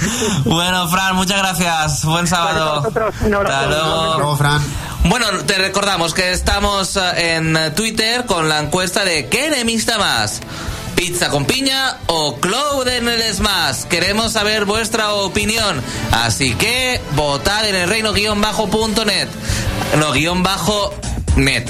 [0.44, 2.04] Bueno, Fran, muchas gracias.
[2.04, 2.76] Buen sábado.
[2.80, 3.56] Vosotros, un abrazo.
[3.56, 4.14] Hasta luego.
[4.18, 4.62] Luego, Fran.
[5.04, 10.40] Bueno, te recordamos que estamos eh, en Twitter con la encuesta de ¿qué enemista más?
[11.04, 13.86] ¿Pizza con piña o Cloud en el Smash?
[13.90, 15.82] Queremos saber vuestra opinión.
[16.12, 19.26] Así que votad en el reino-bajo.net.
[19.98, 20.94] No, guion bajo
[21.34, 21.68] net.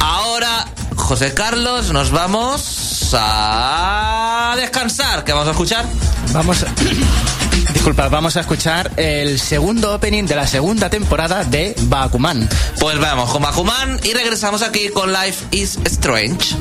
[0.00, 5.24] Ahora, José Carlos, nos vamos a descansar.
[5.24, 5.86] ¿Qué vamos a escuchar?
[6.34, 6.66] Vamos a...
[7.72, 12.46] Disculpa, vamos a escuchar el segundo opening de la segunda temporada de Bakuman.
[12.78, 16.54] Pues vamos con Bakuman y regresamos aquí con Life is Strange.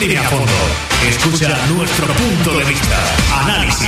[0.00, 0.52] Exprime a fondo.
[1.06, 2.96] Escucha nuestro punto de vista.
[3.42, 3.86] Análisis.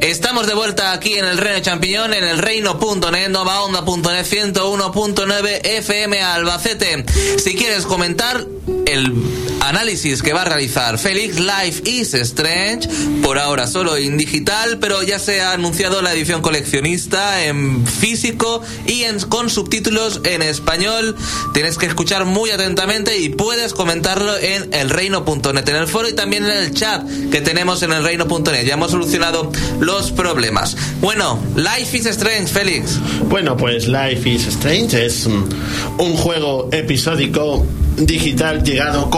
[0.00, 7.04] Estamos de vuelta aquí en el Reino Champiñón, en el reino.net, novaonda.net, 101.9 FM Albacete.
[7.38, 8.46] Si quieres comentar
[8.86, 12.88] el análisis que va a realizar Félix, Life is Strange,
[13.22, 18.62] por ahora solo en digital, pero ya se ha anunciado la edición coleccionista en físico
[18.86, 21.16] y en, con subtítulos en español.
[21.54, 26.44] Tienes que escuchar muy atentamente y puedes comentarlo en elreino.net, en el foro y también
[26.44, 28.64] en el chat que tenemos en elreino.net.
[28.64, 30.76] Ya hemos solucionado los problemas.
[31.00, 32.98] Bueno, Life is Strange, Félix.
[33.28, 37.64] Bueno, pues Life is Strange es un juego episódico
[37.96, 39.10] digital llegado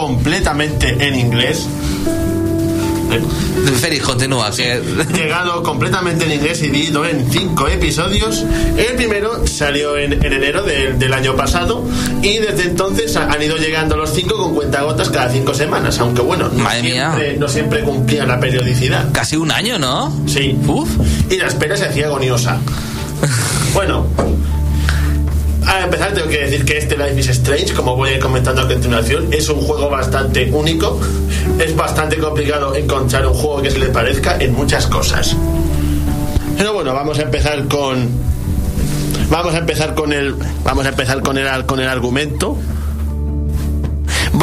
[0.42, 1.66] completamente en inglés.
[3.80, 4.50] Félix, continúa.
[4.50, 4.82] Que...
[5.14, 8.44] Llegado completamente en inglés y dividido en cinco episodios.
[8.76, 11.84] El primero salió en, en enero del, del año pasado
[12.20, 15.98] y desde entonces han ido llegando los cinco con cuentagotas cada cinco semanas.
[16.00, 17.12] Aunque bueno, no, Madre mía.
[17.14, 19.12] siempre, no siempre cumplían la periodicidad.
[19.12, 20.12] Casi un año, ¿no?
[20.26, 20.58] Sí.
[20.66, 20.88] Uf.
[21.30, 22.58] Y la espera se hacía agoniosa.
[23.74, 24.06] Bueno,
[25.84, 28.62] a empezar tengo que decir que este Life is Strange, como voy a ir comentando
[28.62, 30.98] a continuación, es un juego bastante único.
[31.58, 35.36] Es bastante complicado encontrar un juego que se le parezca en muchas cosas.
[36.56, 38.08] Pero bueno, vamos a empezar con
[39.30, 42.56] vamos a empezar con el vamos a empezar con el con el argumento.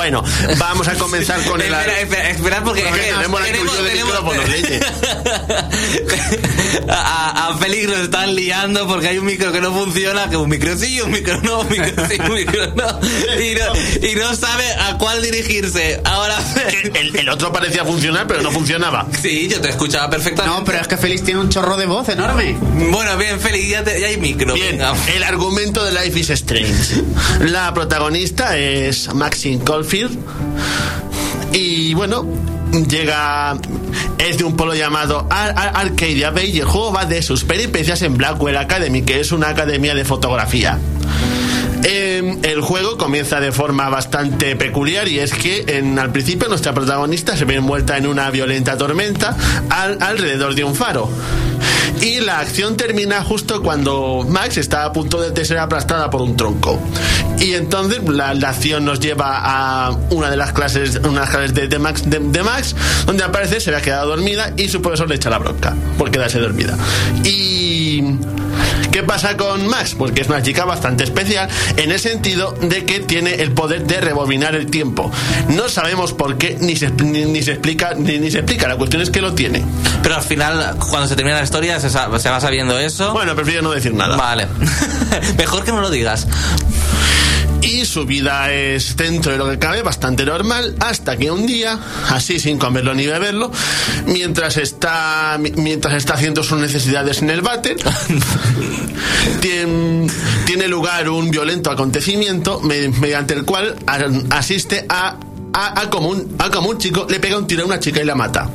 [0.01, 0.23] Bueno,
[0.57, 4.11] vamos a comenzar con el Espera, espera, espera, porque que tenemos tenemos- tenemos-
[6.89, 10.49] a, a Félix lo están liando porque hay un micro que no funciona, que un
[10.49, 12.99] micro sí, un micro no, un micro sí, un micro no.
[13.39, 16.01] Y no, y no sabe a cuál dirigirse.
[16.03, 16.35] Ahora,
[16.95, 19.05] el, el otro parecía funcionar, pero no funcionaba.
[19.21, 20.57] sí, yo te escuchaba perfectamente.
[20.59, 22.55] No, pero es que Félix tiene un chorro de voz enorme.
[22.91, 24.53] Bueno, bien, Félix, ya, te- ya hay micro.
[24.55, 24.93] Bien, venga.
[25.15, 27.03] el argumento de Life is Strange.
[27.41, 29.63] La protagonista es Maxine
[31.53, 32.25] Y bueno,
[32.89, 33.57] llega.
[34.17, 37.43] Es de un pueblo llamado Ar- Ar- Arcadia Bay y el juego va de sus
[37.43, 40.77] peripecias en Blackwell Academy, que es una academia de fotografía.
[41.83, 47.35] Eh, el juego comienza de forma bastante peculiar y es que al principio nuestra protagonista
[47.35, 49.35] se ve envuelta en una violenta tormenta
[49.69, 51.09] al- alrededor de un faro.
[52.01, 56.35] Y la acción termina justo cuando Max está a punto de ser aplastada por un
[56.35, 56.79] tronco.
[57.39, 61.67] Y entonces la, la acción nos lleva a una de las clases, unas clases de,
[61.67, 65.15] de Max, de, de Max, donde aparece, se había quedado dormida y su profesor le
[65.15, 66.77] echa la bronca por quedarse dormida.
[67.23, 68.03] Y
[68.91, 69.95] ¿Qué pasa con Max?
[69.97, 74.01] Porque es una chica bastante especial en el sentido de que tiene el poder de
[74.01, 75.11] rebobinar el tiempo.
[75.49, 78.67] No sabemos por qué ni se, ni, ni se explica ni, ni se explica.
[78.67, 79.63] La cuestión es que lo tiene.
[80.03, 81.97] Pero al final, cuando se termina la historia, se, se
[82.29, 83.13] va sabiendo eso.
[83.13, 84.17] Bueno, prefiero no decir nada.
[84.17, 84.47] Vale.
[85.37, 86.27] Mejor que no lo digas.
[87.73, 91.79] Y su vida es dentro de lo que cabe bastante normal hasta que un día,
[92.09, 93.49] así sin comerlo ni beberlo,
[94.07, 97.77] mientras está mi- mientras está haciendo sus necesidades en el váter,
[99.41, 100.07] tiene,
[100.45, 103.75] tiene lugar un violento acontecimiento me- mediante el cual
[104.31, 105.17] asiste a
[105.53, 108.01] a, a como un, a como un chico le pega un tiro a una chica
[108.01, 108.49] y la mata.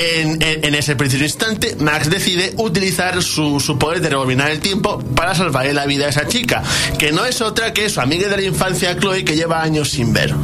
[0.00, 5.34] En, ese preciso instante, Max decide utilizar su, su poder de rebobinar el tiempo para
[5.34, 6.62] salvarle la vida a esa chica,
[6.98, 10.12] que no es otra que su amiga de la infancia, Chloe, que lleva años sin
[10.12, 10.34] ver.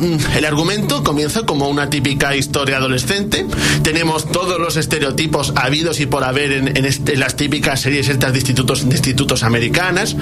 [0.36, 3.46] el argumento comienza como una típica historia adolescente.
[3.82, 8.08] Tenemos todos los estereotipos habidos y por haber en, en este- en las típicas series
[8.08, 10.16] estas de institutos, de institutos americanas.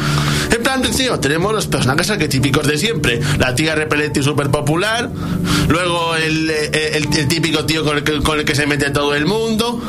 [0.55, 3.21] En plan, tío, tenemos los personajes arquetípicos de siempre.
[3.39, 5.11] La tía repelente y súper popular.
[5.69, 9.15] Luego el, eh, el- el típico tío con el, con el que se mete todo
[9.15, 9.81] el mundo.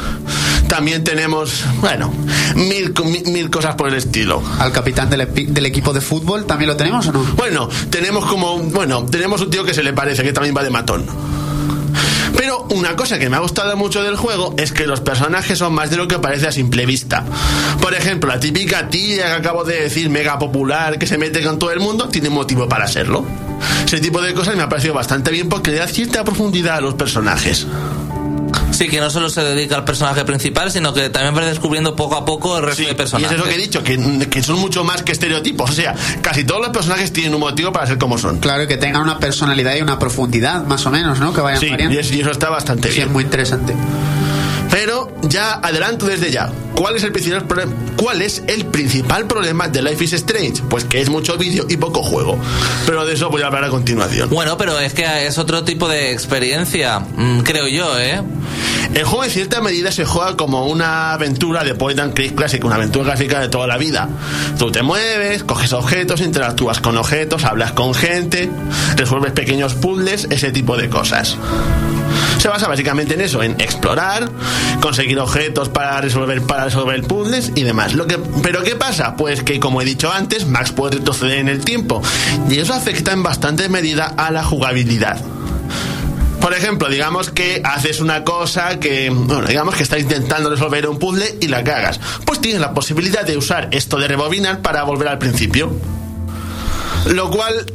[0.70, 2.14] También tenemos, bueno,
[2.56, 4.42] mil, mil, mil cosas por el estilo.
[4.60, 7.24] Al capitán del, del equipo de fútbol, ¿también lo tenemos o no?
[7.36, 10.70] Bueno, tenemos como, bueno, tenemos un tío que se le parece, que también va de
[10.70, 11.06] matón.
[12.38, 15.74] Pero una cosa que me ha gustado mucho del juego es que los personajes son
[15.74, 17.26] más de lo que parece a simple vista.
[17.82, 21.60] Por ejemplo, la típica tía que acabo de decir, mega popular, que se mete con
[21.60, 23.26] todo el mundo, tiene motivo para serlo.
[23.86, 26.82] Ese tipo de cosas me ha parecido bastante bien porque le da cierta profundidad a
[26.82, 27.68] los personajes.
[28.80, 32.16] Sí, que no solo se dedica al personaje principal, sino que también va descubriendo poco
[32.16, 33.32] a poco el resto de Y personajes.
[33.36, 35.70] es eso que he dicho, que, que son mucho más que estereotipos.
[35.70, 38.40] O sea, casi todos los personajes tienen un motivo para ser como son.
[38.40, 41.34] Claro, y que tengan una personalidad y una profundidad, más o menos, ¿no?
[41.34, 41.96] Que vayan Sí, variando.
[41.96, 43.08] y, es- y eso está bastante Sí, bien.
[43.08, 43.74] es muy interesante.
[44.72, 46.52] Pero ya adelanto desde ya.
[46.76, 47.74] ¿Cuál es el principal problema?
[47.98, 50.64] ¿Cuál es el principal problema de Life is Strange?
[50.70, 52.40] Pues que es mucho vídeo y poco juego.
[52.86, 54.30] Pero de eso voy a hablar a continuación.
[54.30, 58.22] Bueno, pero es que es otro tipo de experiencia, mm, creo yo, ¿eh?
[58.94, 62.66] El juego en cierta medida se juega como una aventura de point and click clásica,
[62.66, 64.10] una aventura gráfica de toda la vida.
[64.58, 68.50] Tú te mueves, coges objetos, interactúas con objetos, hablas con gente,
[68.96, 71.38] resuelves pequeños puzzles, ese tipo de cosas.
[72.40, 74.30] Se basa básicamente en eso, en explorar,
[74.82, 77.94] conseguir objetos para resolver, para resolver puzzles y demás.
[77.94, 79.18] Lo que, pero ¿qué pasa?
[79.18, 82.02] Pues que como he dicho antes, Max puede retroceder en el tiempo
[82.50, 85.22] y eso afecta en bastante medida a la jugabilidad.
[86.40, 90.98] Por ejemplo, digamos que haces una cosa que, bueno, digamos que estás intentando resolver un
[90.98, 92.00] puzzle y la cagas.
[92.24, 95.72] Pues tienes la posibilidad de usar esto de rebobinar para volver al principio.
[97.08, 97.66] Lo cual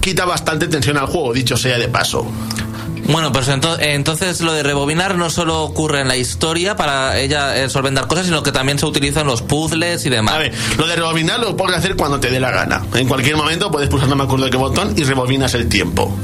[0.00, 2.26] quita bastante tensión al juego, dicho sea de paso.
[3.08, 7.56] Bueno, pues ento- entonces lo de rebobinar no solo ocurre en la historia para ella
[7.56, 10.34] eh, solventar cosas, sino que también se utiliza en los puzzles y demás.
[10.34, 12.84] A ver, lo de rebobinar lo puedes hacer cuando te dé la gana.
[12.94, 16.14] En cualquier momento puedes pulsar no me acuerdo de qué botón y rebobinas el tiempo.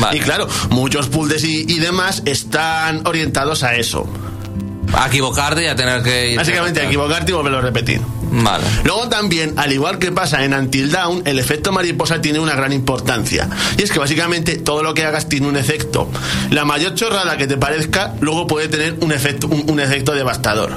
[0.00, 0.16] Vale.
[0.16, 4.06] Y claro, muchos puzzles y, y demás están orientados a eso.
[4.94, 6.36] A equivocarte y a tener que ir.
[6.36, 8.00] Básicamente a equivocarte y volverlo a repetir.
[8.30, 8.64] Vale.
[8.84, 12.72] Luego también, al igual que pasa en Until Dawn, el efecto mariposa tiene una gran
[12.72, 13.48] importancia.
[13.76, 16.08] Y es que básicamente todo lo que hagas tiene un efecto.
[16.50, 20.72] La mayor chorrada que te parezca, luego puede tener un efecto, un, un efecto devastador.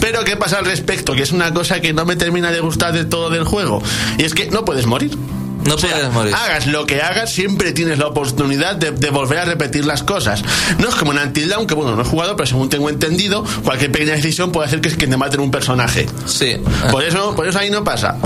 [0.00, 1.14] Pero ¿qué pasa al respecto?
[1.14, 3.82] Que es una cosa que no me termina de gustar del todo del juego.
[4.16, 5.16] Y es que no puedes morir.
[5.64, 6.34] No puedes morir.
[6.34, 10.42] Hagas lo que hagas, siempre tienes la oportunidad de, de volver a repetir las cosas.
[10.78, 13.44] No es como en Until Dawn, que bueno, no he jugado, pero según tengo entendido,
[13.64, 16.06] cualquier pequeña decisión puede hacer que, que te maten un personaje.
[16.26, 16.56] Sí.
[16.90, 18.16] Por eso, por eso ahí no pasa.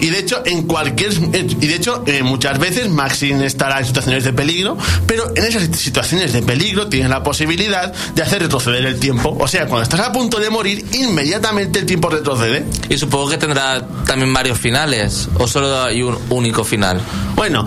[0.00, 1.12] Y de hecho, en cualquier.
[1.12, 5.64] Y de hecho, eh, muchas veces Maxine estará en situaciones de peligro, pero en esas
[5.76, 9.36] situaciones de peligro tienes la posibilidad de hacer retroceder el tiempo.
[9.38, 12.64] O sea, cuando estás a punto de morir, inmediatamente el tiempo retrocede.
[12.88, 16.87] Y supongo que tendrá también varios finales, o solo hay un único final.
[17.34, 17.66] Bueno,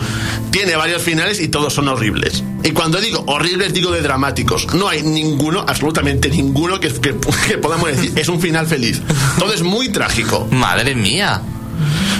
[0.52, 2.43] tiene varios finales y todos son horribles.
[2.64, 4.74] Y cuando digo horribles, digo de dramáticos.
[4.74, 7.16] No hay ninguno, absolutamente ninguno, que, que-
[7.48, 9.02] que podamos decir es un final feliz.
[9.39, 10.48] Todo es muy trágico.
[10.52, 11.41] Madre mía.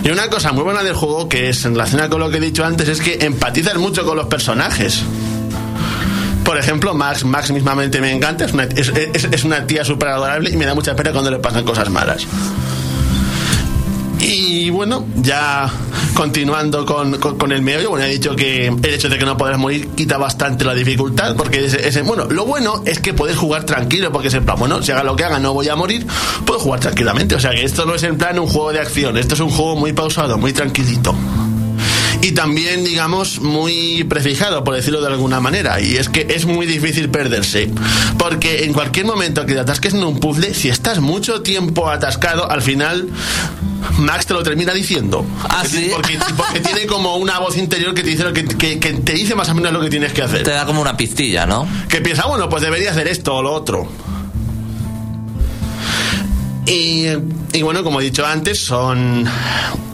[0.03, 2.41] Y una cosa muy buena del juego, que es en relación con lo que he
[2.41, 5.01] dicho antes, es que empatizas mucho con los personajes.
[6.43, 10.09] Por ejemplo, Max, Max mismamente me encanta, es una, es, es- es una tía súper
[10.09, 12.25] adorable y me da mucha pena cuando le pasan cosas malas.
[14.22, 15.67] Y bueno, ya
[16.13, 19.57] continuando con, con- el meollo, bueno, he dicho que el hecho de que no podrás
[19.57, 23.65] morir quita bastante la dificultad, porque ese, ese- bueno, lo bueno es que puedes jugar
[23.65, 26.05] tranquilo, porque es en plan, bueno, si haga lo que haga no voy a morir,
[26.45, 29.17] puedo jugar tranquilamente, o sea que esto no es en plan un juego de acción,
[29.17, 31.15] esto es un juego muy pausado, muy tranquilito.
[32.22, 35.82] Y también, digamos, muy prefijado, por decirlo de alguna manera.
[35.82, 37.69] Y es que es muy difícil perderse.
[38.17, 42.49] Porque en cualquier momento que te atasques en un puzzle, si estás mucho tiempo atascado,
[42.49, 43.07] al final
[43.97, 45.26] Max te lo termina diciendo.
[45.43, 45.89] ¿Ah, Porque- sí?
[45.91, 49.13] Porque, porque tiene como una voz interior que te dice lo que, que- que te
[49.13, 50.43] dice más o menos lo que tienes que hacer.
[50.43, 51.67] Te da como una pistilla, ¿no?
[51.89, 53.89] Que piensa, bueno, pues debería hacer esto o lo otro.
[56.66, 57.05] Y,
[57.53, 59.26] y bueno, como he dicho antes, son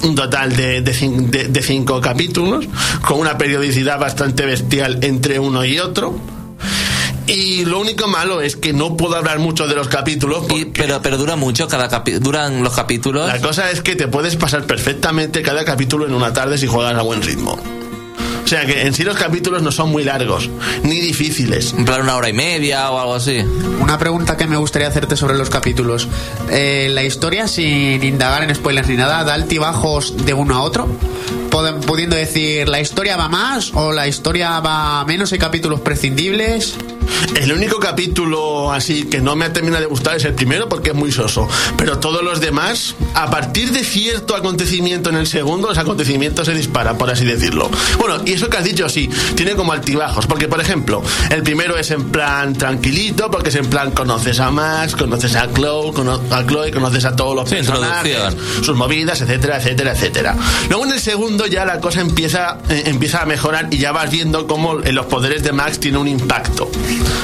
[0.04, 2.66] un total de, de, de- de cinco capítulos,
[3.06, 6.20] con una periodicidad bastante bestial entre uno y otro.
[7.26, 10.46] Y lo único malo es que no puedo hablar mucho de los capítulos.
[10.56, 13.28] Y- pero, pero dura mucho cada capi- duran los capítulos.
[13.28, 16.96] la cosa es que te puedes pasar perfectamente cada capítulo en una tarde si juegas
[16.96, 17.58] a buen ritmo.
[18.48, 20.50] O sea que en sí los capítulos no son muy largos,
[20.82, 21.74] ni difíciles.
[21.78, 23.40] En plan una hora y media o algo así.
[23.82, 26.08] Una pregunta que me gustaría hacerte sobre los capítulos.
[26.50, 30.88] Eh, la historia, sin indagar en spoilers ni nada, da altibajos de uno a otro.
[31.86, 35.32] Pudiendo decir, ¿la historia va más o la historia va menos?
[35.34, 36.76] ¿Hay capítulos prescindibles?
[37.36, 40.90] El único capítulo así que no me ha terminado de gustar es el primero porque
[40.90, 41.48] es muy soso.
[41.78, 46.54] Pero todos los demás, a partir de cierto acontecimiento en el segundo, los acontecimientos se
[46.54, 47.72] disparan, por así decirlo.
[47.98, 50.28] Bueno, y eso que has dicho, sí, tiene como altibajos.
[50.28, 51.02] Porque, por ejemplo,
[51.32, 55.52] el primero es en plan tranquilito, porque es en plan conoces a Max, conoces a
[55.52, 60.36] Chloe, cono- a Chloe conoces a todos los Sí, personajes, sus movidas, etcétera, etcétera, etcétera.
[60.70, 64.10] Luego en el segundo ya la cosa empieza, eh, empieza a mejorar y ya vas
[64.12, 66.70] viendo cómo eh, los poderes de Max tienen un impacto.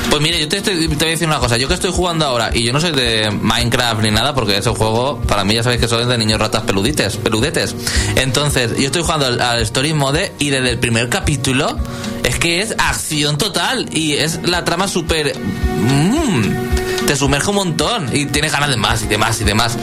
[0.10, 1.58] Pues mire, yo te, te voy a decir una cosa.
[1.58, 4.70] Yo que estoy jugando ahora, y yo no soy de Minecraft ni nada, porque ese
[4.70, 7.76] juego, para mí ya sabéis que soy de niños ratas peludites, peludetes.
[8.16, 11.78] Entonces, yo estoy jugando al, Story Mode y desde el primer capítulo
[12.24, 15.36] es que es acción total y es la trama súper...
[15.38, 19.54] mm, te sumerge un montón y tienes ganas de más y de más y de
[19.54, 19.78] más.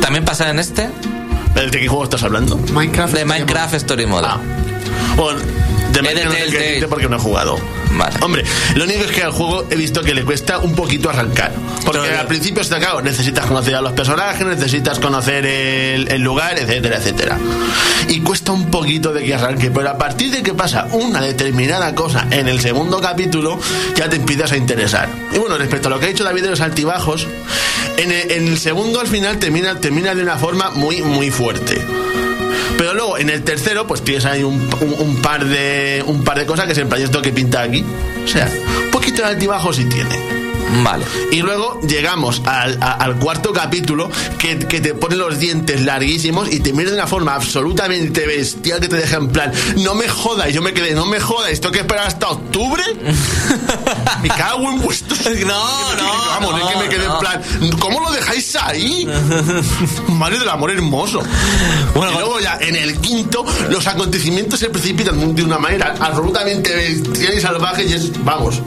[0.00, 0.88] También pasa en este,
[1.54, 2.56] ¿De qué juego estás hablando?
[2.72, 3.14] Minecraft.
[3.14, 4.26] de Minecraft Story Mode.
[4.28, 4.40] Ah.
[5.16, 5.40] Bueno,
[5.92, 7.58] De no sé decirte porque no he jugado.
[7.92, 8.16] Vale.
[8.22, 11.52] Hombre, lo único es que al juego he visto que le cuesta un poquito arrancar.
[11.84, 16.58] Porque al principio está claro, necesitas conocer a los personajes, necesitas conocer el, el lugar,
[16.58, 17.38] etcétera, etcétera.
[18.08, 21.94] Y cuesta un poquito de que arranque, pero a partir de que pasa una determinada
[21.94, 23.58] cosa en el segundo capítulo,
[23.94, 25.08] ya te empiezas a interesar.
[25.32, 27.26] Y bueno, respecto a lo que ha dicho David de los altibajos,
[27.96, 31.84] en el, en el segundo al final termina, termina de una forma muy, muy fuerte.
[32.78, 36.46] Pero luego en el tercero, pues tienes ahí un, un- par de un par de
[36.46, 37.84] cosas que es en plan esto que pinta aquí.
[38.24, 38.50] O sea,
[38.84, 40.51] un poquito de altibajo sí tiene.
[40.82, 41.04] Vale.
[41.30, 46.52] Y luego llegamos al, a- al cuarto capítulo que, que te pone los dientes larguísimos
[46.52, 50.08] y te mira de una forma absolutamente bestial que te deja en plan, no me
[50.08, 52.82] jodas, y yo me quedé, no me jodas, esto hay que esperar hasta octubre.
[54.22, 55.16] me cago en vuestro.
[55.46, 57.14] No, no, Vamos, es que me quedé no.
[57.14, 57.42] en plan,
[57.78, 59.06] ¿cómo lo dejáis ahí?
[60.08, 61.22] Madre del amor hermoso.
[61.94, 66.74] Bueno, y luego ya en el quinto, los acontecimientos se precipitan de una manera absolutamente
[66.74, 68.60] bestial y salvaje y es, vamos,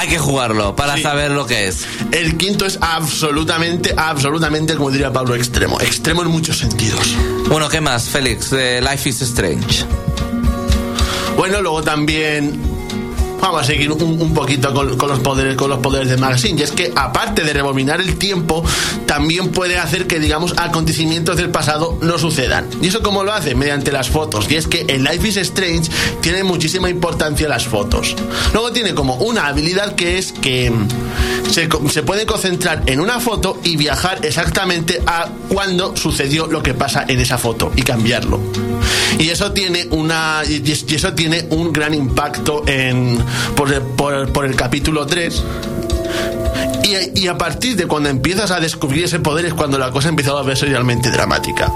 [0.00, 1.02] Hay que jugarlo para Sí.
[1.02, 1.84] saber lo que es.
[2.12, 5.78] el quinto es absolutamente, absolutamente, como diría Pablo, extremo.
[5.78, 7.14] Extremo en muchos sentidos.
[7.50, 8.48] Bueno, ¿qué más, Félix?
[8.50, 9.84] De Life is Strange.
[11.36, 12.58] Bueno, luego también
[13.40, 16.60] vamos a seguir un, poquito con, los poderes con los poderes de Magazine.
[16.60, 18.64] Y es que aparte de rebobinar el tiempo,
[19.06, 22.68] también puede hacer que, digamos, acontecimientos del pasado no sucedan.
[22.82, 23.54] ¿Y eso cómo lo hace?
[23.54, 24.50] Mediante las fotos.
[24.50, 28.14] Y es que en Life is Strange tiene muchísima importancia las fotos.
[28.52, 33.20] Luego tiene como una habilidad que es que mm, se, se puede concentrar en una
[33.20, 38.40] foto y viajar exactamente a cuando sucedió lo que pasa en esa foto y cambiarlo.
[39.18, 43.18] Y eso tiene una y eso tiene un gran impacto en
[43.56, 45.42] por, por el capítulo 3.
[46.84, 50.08] Y, y a partir de cuando empiezas a descubrir ese poder es cuando la cosa
[50.08, 51.70] empieza a verse realmente dramática.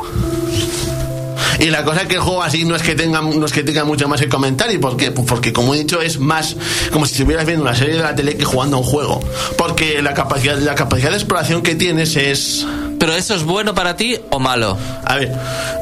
[1.59, 3.63] Y la cosa es que el juego así no es que tenga, no es que
[3.63, 4.71] tenga mucho más que comentar.
[4.73, 5.13] ¿Y por qué?
[5.13, 6.57] Pues porque, como he dicho, es más
[6.93, 9.21] como si estuvieras viendo una serie de la tele que jugando a un juego.
[9.57, 12.67] Porque la capacidad, la capacidad de exploración que tienes es
[13.05, 14.79] ¿Pero eso es bueno para ti o malo?
[15.05, 15.31] a ver,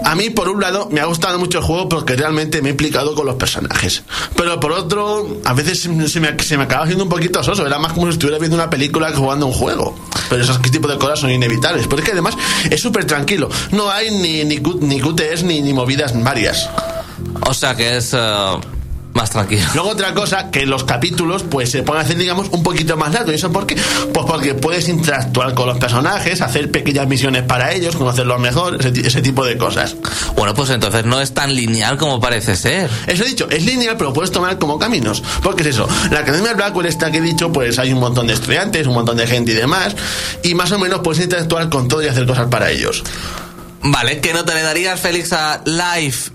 [0.05, 2.73] a mí por un lado me ha gustado mucho el juego porque realmente me he
[2.73, 4.03] implicado con los personajes.
[4.35, 7.65] Pero por otro, a veces se me, se me acaba haciendo un poquito soso.
[7.65, 9.97] Era más como si estuviera viendo una película que jugando un juego.
[10.29, 11.87] Pero esos tipo de cosas son inevitables.
[11.87, 12.37] Pero es que además
[12.69, 13.49] es súper tranquilo.
[13.71, 16.69] No hay ni, ni, ni QTEs ni, ni movidas varias.
[17.47, 18.19] O sea que es eh,
[19.15, 19.63] más tranquilo.
[19.75, 23.33] Luego otra cosa, que los capítulos pues se pueden hacer digamos un poquito más largos.
[23.33, 23.77] ¿Y eso por qué?
[24.13, 28.91] Pues porque puedes interactuar con los personajes, hacer pequeñas misiones para ellos, conocerlos mejor, ese,
[28.93, 29.97] ti- ese tipo de cosas.
[30.35, 32.91] Bueno, pues entonces no es tan lineal como parece ser.
[33.07, 35.23] Eso he dicho, es lineal, pero puedes tomar como caminos.
[35.43, 38.33] Porque es eso, la Academia Blackwell está que he dicho, pues hay un montón de
[38.35, 39.95] estudiantes, un montón de gente y demás,
[40.43, 43.03] y más o menos puedes interactuar con todo y hacer cosas para ellos.
[43.83, 46.31] Vale, ¿qué nota le darías, Félix, a Life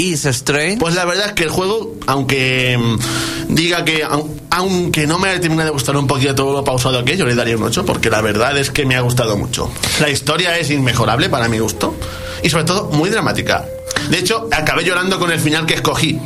[0.00, 0.78] is Strange?
[0.78, 5.28] Pues la verdad es que el juego, aunque mm, diga que, au- aunque no me
[5.28, 7.84] haya terminado de gustar un poquito todo lo pausado es, yo le daría un 8,
[7.84, 9.70] porque la verdad es que me ha gustado mucho.
[10.00, 11.94] La historia es inmejorable para mi gusto,
[12.42, 13.66] y sobre todo muy dramática.
[14.10, 16.18] De hecho, acabé llorando con el final que escogí.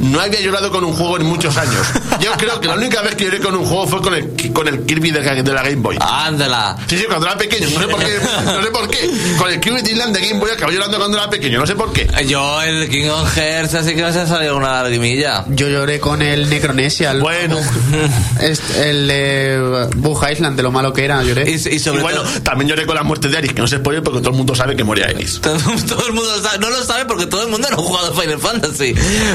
[0.00, 1.86] No había llorado con un juego en muchos años.
[2.20, 4.66] Yo creo que la única vez que lloré con un juego fue con el, con
[4.68, 5.96] el Kirby de, la- de la Game Boy.
[6.00, 6.76] Ándala.
[6.86, 9.10] Sí, sí, cuando era pequeño, no sé por qué, no sé por qué.
[9.38, 11.92] Con el Kirby Island de Game Boy acabé llorando cuando era pequeño, no sé por
[11.92, 12.08] qué.
[12.26, 15.44] Yo, el King of Hearts, así que me ha salido una lagrimilla.
[15.48, 17.58] Yo lloré con el Necronesia, el, Bueno.
[18.40, 21.50] este, el de Bug Island, de lo malo que era, lloré.
[21.50, 22.42] Y, y Y sobre bueno, todo...
[22.42, 24.54] también lloré con la muerte de Aris, que no se spoiler porque todo el mundo
[24.54, 25.40] sabe que muere Aris.
[25.40, 27.80] Todo, todo el mundo lo sabe, no lo sabe porque todo el mundo no ha
[27.80, 28.94] jugado Final Fantasy.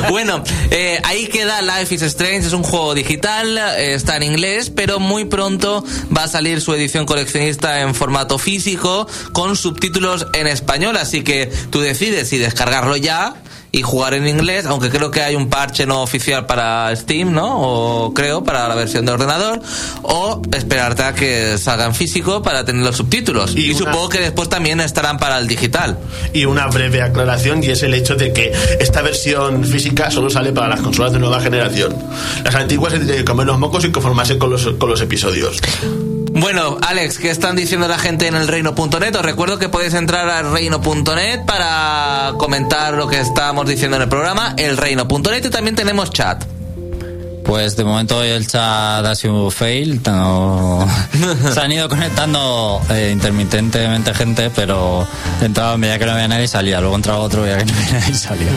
[0.10, 4.70] Bueno, eh, ahí queda Life is Strange, es un juego digital, eh, está en inglés,
[4.70, 5.84] pero muy pronto
[6.16, 11.52] va a salir su edición coleccionista en formato físico con subtítulos en español, así que
[11.70, 13.36] tú decides si descargarlo ya
[13.76, 17.60] y jugar en inglés, aunque creo que hay un parche no oficial para Steam, ¿no?
[17.60, 19.60] O creo, para la versión de ordenador,
[20.02, 23.54] o esperarte a que salga en físico para tener los subtítulos.
[23.54, 25.98] Y Y, una- supongo que después también estarán para el digital.
[26.34, 30.54] Y una breve aclaración, y es el hecho de que esta versión física solo sale
[30.54, 31.94] para las consolas de nueva generación.
[32.46, 35.60] Las antiguas se tienen que comer los mocos y conformarse con los, con los episodios.
[36.36, 39.16] Bueno, Alex, ¿qué están diciendo la gente en el reino.net?
[39.16, 44.10] Os recuerdo que podéis entrar al reino.net para comentar lo que estamos diciendo en el
[44.10, 46.44] programa, el reino.net y también tenemos chat.
[47.46, 50.02] Pues de momento hoy el chat ha sido un fail.
[50.06, 50.86] no-
[51.54, 55.08] Se han ido conectando eh, intermitentemente gente, pero
[55.42, 56.82] entraba veía que no había nadie y salía.
[56.82, 58.50] Luego entraba otro veía que no había nadie y salía.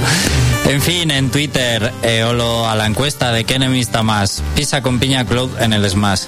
[0.69, 4.43] En fin, en Twitter, eh, Olo a la encuesta de qué enemigo está más.
[4.57, 6.23] Pizza con piña club en el Smash.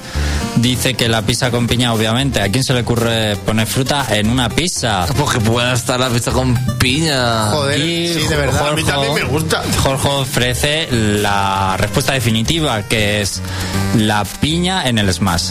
[0.60, 4.30] Dice que la pizza con piña, obviamente, ¿a quién se le ocurre poner fruta en
[4.30, 5.06] una pizza?
[5.18, 7.50] Porque pueda estar la pizza con piña.
[7.50, 8.68] Joder, Y sí, de verdad.
[8.68, 9.62] A mí también me gusta.
[9.82, 13.40] Jorge ofrece la respuesta definitiva, que es
[13.96, 15.50] la piña en el Smash.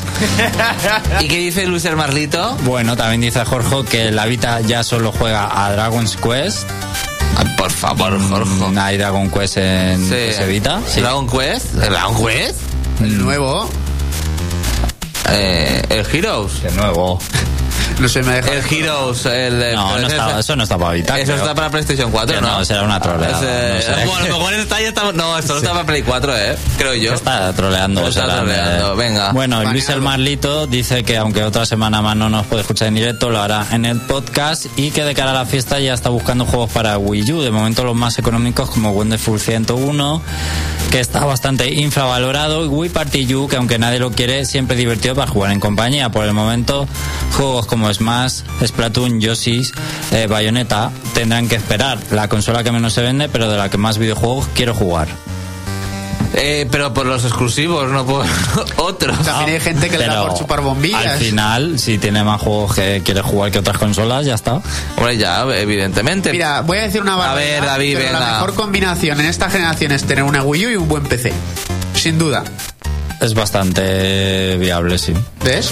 [1.21, 2.55] ¿Y qué dice Luis el Marlito?
[2.63, 6.67] Bueno, también dice Jorge que la Vita ya solo juega a Dragon's Quest.
[7.37, 8.49] Ay, por favor, Jorge.
[8.71, 10.15] Mm, ¿Hay Dragon Quest en Sí.
[10.31, 10.81] PS Vita?
[10.87, 11.01] Sí.
[11.01, 11.73] Dragon Quest.
[11.75, 12.55] ¿El Dragon Quest?
[13.01, 13.69] El nuevo.
[15.31, 16.63] Eh, el Heroes.
[16.63, 17.19] De nuevo.
[17.99, 18.53] No sé, me deja.
[18.53, 19.25] El Heroes.
[19.25, 21.17] El, el- No, no ese- está- eso no está para Vita.
[21.19, 21.37] Eso creo.
[21.37, 22.57] está para PlayStation 4, Que ¿no?
[22.59, 24.05] no, será una troleada, Ese- no sé.
[24.05, 25.11] Bueno, a lo mejor está ya está...
[25.11, 26.57] No, esto no está para Play 4, ¿eh?
[26.77, 27.13] Creo yo.
[27.13, 28.07] Está troleando.
[28.07, 28.95] Está será, troleando, eh.
[28.95, 29.31] venga.
[29.33, 29.63] Bueno.
[29.65, 33.29] Luis el Marlito dice que aunque otra semana más no nos puede escuchar en directo,
[33.29, 36.45] lo hará en el podcast y que de cara a la fiesta ya está buscando
[36.45, 37.41] juegos para Wii U.
[37.41, 40.21] De momento los más económicos como Wonderful 101,
[40.91, 44.79] que está bastante infravalorado, y Wii Party U, que aunque nadie lo quiere, siempre es
[44.79, 46.09] divertido para jugar en compañía.
[46.09, 46.87] Por el momento,
[47.35, 49.71] juegos como Smash, Splatoon, Yoshi's,
[50.11, 51.97] eh, Bayonetta tendrán que esperar.
[52.11, 55.07] La consola que menos se vende, pero de la que más videojuegos quiero jugar.
[56.35, 58.23] Eh, pero por los exclusivos, no por
[58.77, 59.17] otros.
[59.25, 61.13] También hay gente que le da por chupar bombillas.
[61.13, 64.61] Al final, si tiene más juegos que quiere jugar que otras consolas, ya está.
[64.95, 66.31] Hombre, ya, evidentemente.
[66.31, 67.59] Mira, voy a decir una barbaridad.
[67.61, 68.19] ver, David, pero venga.
[68.19, 71.33] La mejor combinación en esta generación es tener una Wii U y un buen PC.
[71.95, 72.43] Sin duda.
[73.19, 75.13] Es bastante viable, sí.
[75.43, 75.71] ¿Ves?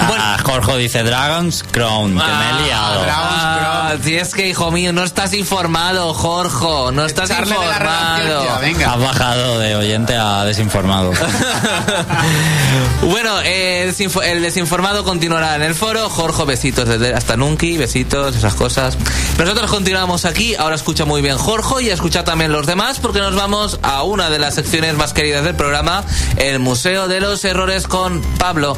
[0.00, 3.04] Ah, Jorge dice Dragon's Crown, que me he liado.
[3.10, 6.92] Ah, si es que, hijo mío, no estás informado, Jorge.
[6.92, 8.44] No estás Echarle informado.
[8.44, 8.92] ya, venga.
[8.94, 11.12] Has bajado de oyente a desinformado.
[13.02, 16.08] bueno, eh, desinfo- el desinformado continuará en el foro.
[16.10, 18.96] Jorge, besitos desde hasta Nunki, besitos, esas cosas.
[19.38, 20.54] Nosotros continuamos aquí.
[20.56, 24.30] Ahora escucha muy bien Jorge y escucha también los demás porque nos vamos a una
[24.30, 26.04] de las secciones más queridas del programa,
[26.36, 28.76] el Museo de los Errores con Pablo.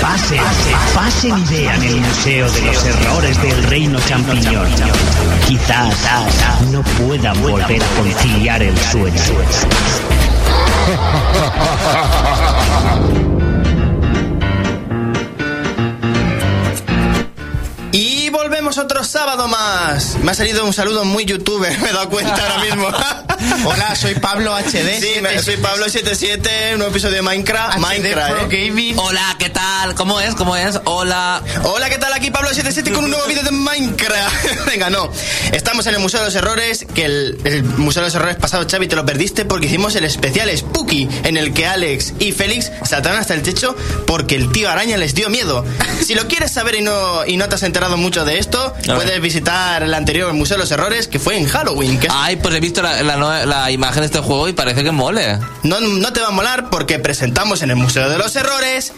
[0.00, 0.36] Pase,
[0.94, 4.68] pasen y vean el Museo de los Errores del Reino Champiñón.
[5.46, 5.94] Quizás
[6.70, 9.20] no puedan volver a conciliar el sueño.
[18.78, 20.16] Otro sábado más.
[20.22, 22.88] Me ha salido un saludo muy youtuber, me he dado cuenta ahora mismo.
[23.64, 25.00] Hola, soy Pablo HD.
[25.00, 27.78] Sí, me- soy Pablo77, un nuevo episodio de Minecraft.
[27.78, 28.66] Minecraft, Pro ¿eh?
[28.66, 28.98] Gaming.
[28.98, 29.94] Hola, ¿qué tal?
[29.94, 30.34] ¿Cómo es?
[30.34, 30.78] ¿Cómo es?
[30.84, 31.42] Hola.
[31.64, 32.12] Hola, ¿qué tal?
[32.12, 34.66] Aquí Pablo77 con un nuevo vídeo de Minecraft.
[34.66, 35.10] Venga, no.
[35.52, 38.66] Estamos en el Museo de los Errores, que el, el Museo de los Errores pasado,
[38.70, 42.70] Xavi, te lo perdiste porque hicimos el especial Spooky, en el que Alex y Félix
[42.84, 43.74] saltaron hasta el techo
[44.06, 45.64] porque el tío araña les dio miedo.
[46.04, 48.96] Si lo quieres saber y no, y no te has enterado mucho de esto, ver.
[48.96, 51.98] puedes visitar el anterior Museo de los Errores, que fue en Halloween.
[51.98, 54.52] Que es- Ay, pues he visto la, la nue- la imagen de este juego y
[54.52, 55.38] parece que mole.
[55.62, 58.92] no, no te va a molar porque presentamos en el Museo de los Errores.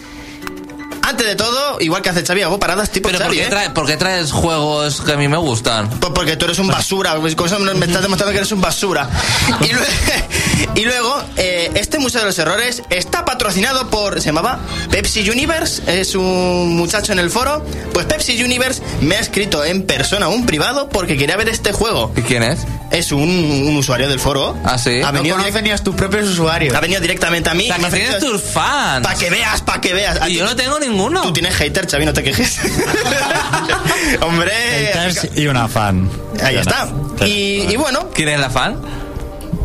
[1.09, 3.48] Antes de todo, igual que hace Xavi, hago paradas tipo Pero ¿por Xavi, qué, ¿eh?
[3.50, 5.88] trae- por qué traes juegos que a mí me gustan?
[5.88, 9.09] Pues porque tú eres un basura, con eso me estás demostrando que eres un basura.
[9.62, 14.59] Y, lue- y luego, eh, este Museo de los Errores está patrocinado por, se llamaba
[14.90, 17.64] Pepsi Universe, es un muchacho en el foro.
[17.94, 22.12] Pues Pepsi Universe me ha escrito en persona, un privado, porque quería ver este juego.
[22.16, 22.61] ¿Y quién es?
[22.91, 24.57] Es un, un usuario del foro.
[24.64, 25.01] Ah, sí.
[25.03, 26.74] Ha No venido, ni a tus propios usuarios.
[26.74, 27.64] ha venido directamente a mí.
[27.70, 29.05] O sea, que tienes tus fans.
[29.07, 30.18] Para que veas, para que veas.
[30.28, 31.22] Y yo no tengo ninguno.
[31.22, 32.59] Tú tienes hater, Xavi, no te quejes.
[34.22, 34.53] Hombre.
[34.95, 36.09] Haters y una fan.
[36.43, 36.86] Ahí Ya está.
[36.86, 37.26] no.
[37.26, 38.76] Y, y bueno, ¿Quién es la fan?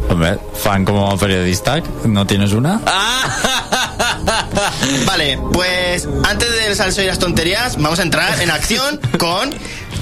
[0.10, 2.82] Hombre, fan como periodista, ¿no tienes una?
[2.86, 4.20] Ah.
[5.06, 9.52] Vale, pues antes del salso y las tonterías, vamos a entrar en acción con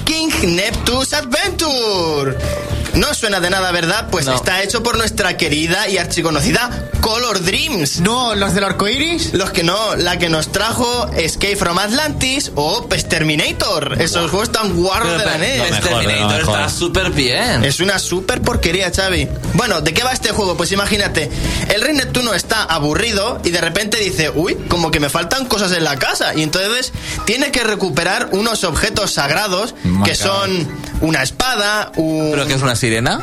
[0.04, 2.36] King Neptune's Adventure.
[2.94, 4.08] No suena de nada, ¿verdad?
[4.10, 4.34] Pues No.
[4.34, 8.00] está hecho por nuestra querida y archiconocida Color Dreams.
[8.00, 9.32] No, los del arco iris.
[9.32, 13.96] Los que no, la que nos trajo Escape from Atlantis o Pest Terminator.
[14.00, 15.58] Esos juegos tan guarros de la NES.
[15.58, 16.60] lo Este mejor, Terminator lo mejor.
[16.60, 17.64] está súper bien.
[17.64, 19.28] Es una super porquería, Xavi.
[19.54, 20.56] Bueno, ¿de qué va este juego?
[20.56, 21.30] Pues imagínate,
[21.74, 25.72] el rey Neptuno está aburrido y de repente dice, uy, como que me faltan cosas
[25.72, 26.34] en la casa.
[26.34, 26.92] Y entonces
[27.24, 29.74] tiene que recuperar unos objetos sagrados
[30.04, 30.68] que son
[31.00, 32.30] una espada, un...
[32.32, 33.22] ¿Pero que es una sirena?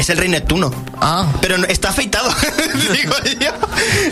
[0.00, 0.72] Es el rey Neptuno.
[0.98, 1.26] Ah.
[1.42, 2.30] Pero no- está afeitado,
[2.92, 3.50] digo yo.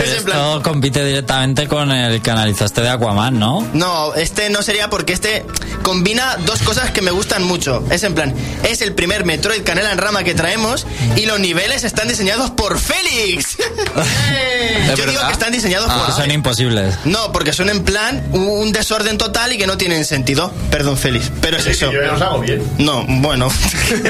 [0.04, 0.36] Es en plan...
[0.38, 3.66] Esto compite directamente con el que analizaste de Aquaman, ¿no?
[3.72, 5.46] No, este no sería porque este
[5.82, 7.82] combina dos cosas que me gustan mucho.
[7.90, 8.34] Es en plan,
[8.64, 10.86] es el primer Metroid Canela en Rama que traemos
[11.16, 13.56] y los niveles están diseñados por Félix.
[14.96, 16.04] Yo digo que están diseñados Ah.
[16.06, 16.14] por...
[16.16, 16.94] Son imposibles.
[17.06, 20.52] No, porque son en plan un desorden total y que no tienen sentido.
[20.70, 21.90] Perdón, Félix, pero es eso.
[21.90, 22.62] Yo ya los hago bien.
[22.78, 23.48] No, bueno.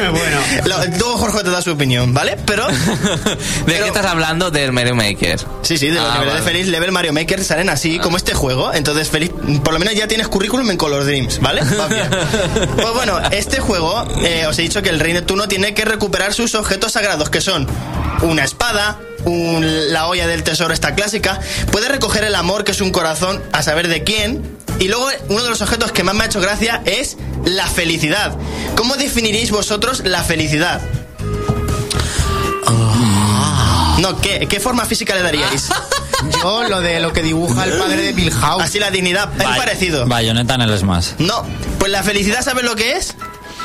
[0.09, 0.41] Bueno.
[0.99, 2.37] Luego Jorge te da su opinión, ¿vale?
[2.47, 2.67] Pero...
[3.67, 4.51] ¿De qué estás hablando?
[4.51, 5.39] Del Mario Maker.
[5.63, 6.45] Sí, sí, de los Ah, niveles vale.
[6.45, 8.73] de Feliz Level Mario Maker salen así como este juego.
[8.73, 9.31] Entonces, Feliz,
[9.63, 11.63] por lo menos ya tienes currículum en Color Dreams, ¿vale?
[11.79, 12.09] Va bien.
[12.77, 16.33] Pues bueno, este juego, eh, os he dicho que el Rey Neptuno tiene que recuperar
[16.33, 17.67] sus objetos sagrados, que son
[18.23, 21.41] una espada, un- la olla del tesoro, esta clásica.
[21.71, 24.57] Puede recoger el amor, que es un corazón, a saber de quién.
[24.81, 28.37] Y luego, uno de los objetos que más me ha hecho gracia es la felicidad.
[28.77, 30.81] ¿Cómo definiríais vosotros la felicidad?
[33.99, 35.69] No, ¿qué, qué forma física le daríais?
[36.43, 38.63] Yo lo de lo que dibuja el padre de Milhouse.
[38.63, 40.07] Así la dignidad, es Bay- parecido.
[40.07, 41.11] Bayonetta en el Smash.
[41.19, 41.45] No,
[41.79, 43.15] pues la felicidad, ¿sabes lo que es?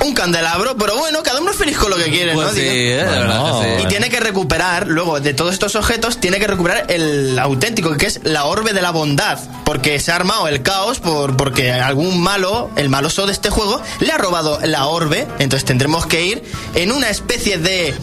[0.02, 2.54] Un candelabro, pero bueno, cada uno es feliz con lo que quiere, Pues ¿no?
[2.54, 2.72] sí, Digo.
[2.74, 3.20] eh, de Bueno.
[3.22, 3.84] verdad que sí.
[3.84, 8.08] Y tiene que recuperar, luego, de todos estos objetos, tiene que recuperar el auténtico, que
[8.08, 9.40] es la orbe de la bondad.
[9.64, 13.82] Porque se ha armado el caos por, porque algún malo, el maloso de este juego,
[14.02, 15.26] le ha robado la orbe.
[15.40, 16.44] Entonces tendremos que ir
[16.76, 17.94] en una especie de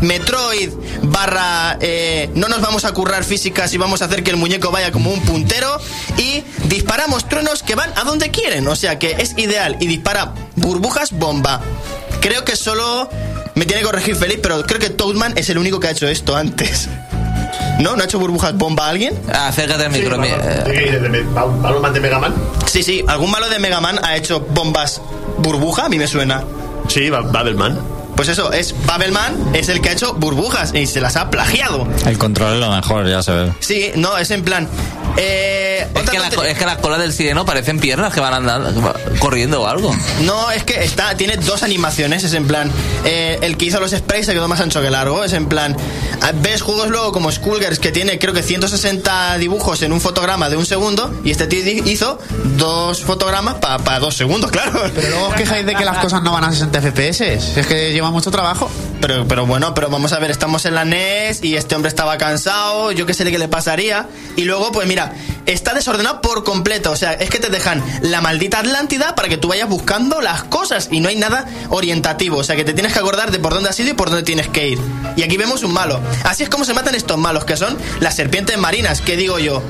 [0.00, 0.70] Metroid
[1.02, 1.76] barra...
[1.80, 4.92] eh, no nos vamos a currar físicas y vamos a hacer que el muñeco vaya
[4.92, 5.78] como un puntero.
[6.16, 8.66] Y disparamos truenos que van a donde quieren.
[8.68, 9.76] O sea que es ideal.
[9.80, 11.10] Y dispara burbujas
[11.42, 11.60] bomba.
[12.20, 13.08] Creo que solo...
[13.54, 16.06] Me tiene que corregir Feliz, pero creo que Toadman es el único que ha hecho
[16.06, 16.88] esto antes.
[17.80, 17.96] ¿No?
[17.96, 19.18] ¿No ha hecho burbujas bomba a alguien?
[19.32, 20.18] Acércate al micro.
[20.18, 22.34] mi- eh, ¿De Mega Man?
[22.66, 23.02] Sí, sí.
[23.08, 25.00] ¿Algún malo de Mega Man ha hecho bombas
[25.38, 25.86] burbuja?
[25.86, 26.44] A mí me suena.
[26.88, 27.78] Sí, Ba- Babelman.
[28.20, 31.88] Pues eso, es Babelman, es el que ha hecho burbujas y se las ha plagiado.
[32.04, 33.52] El control es lo mejor, ya se ve.
[33.60, 34.68] Sí, no, es en plan.
[35.16, 38.34] Eh, Es otra que, la, es que la cola del sireno parecen piernas que van
[38.34, 39.94] andando, corriendo o algo.
[40.22, 42.70] No, es que está, tiene dos animaciones, es en plan,
[43.04, 45.76] eh, el que hizo los sprays se quedó más ancho que largo, es en plan,
[46.20, 50.48] ah, ves juegos luego como Skullgirls que tiene creo que 160 dibujos en un fotograma
[50.48, 52.18] de un segundo y este tío hizo
[52.56, 54.80] dos fotogramas para dos segundos, claro.
[54.94, 57.20] Pero luego os quejáis de que las cosas no van a 60 FPS.
[57.56, 58.70] Es que mucho trabajo.
[59.00, 62.18] Pero, pero bueno, pero vamos a ver, estamos en la NES y este hombre estaba
[62.18, 64.08] cansado, yo qué sé qué le pasaría.
[64.36, 65.12] Y luego, pues mira,
[65.46, 66.90] está desordenado por completo.
[66.90, 70.44] O sea, es que te dejan la maldita Atlántida para que tú vayas buscando las
[70.44, 72.38] cosas y no hay nada orientativo.
[72.38, 74.22] O sea, que te tienes que acordar de por dónde has ido y por dónde
[74.22, 74.78] tienes que ir.
[75.16, 76.00] Y aquí vemos un malo.
[76.24, 79.62] Así es como se matan estos malos, que son las serpientes marinas, que digo yo.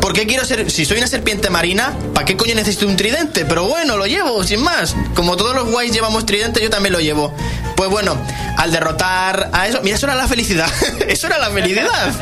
[0.00, 0.70] ¿Por qué quiero ser.?
[0.70, 3.44] Si soy una serpiente marina, ¿para qué coño necesito un tridente?
[3.44, 4.94] Pero bueno, lo llevo, sin más.
[5.14, 7.34] Como todos los guays llevamos tridente, yo también lo llevo.
[7.76, 8.16] Pues bueno,
[8.56, 9.80] al derrotar a eso.
[9.82, 10.68] Mira, eso era la felicidad.
[11.08, 12.12] eso era la felicidad.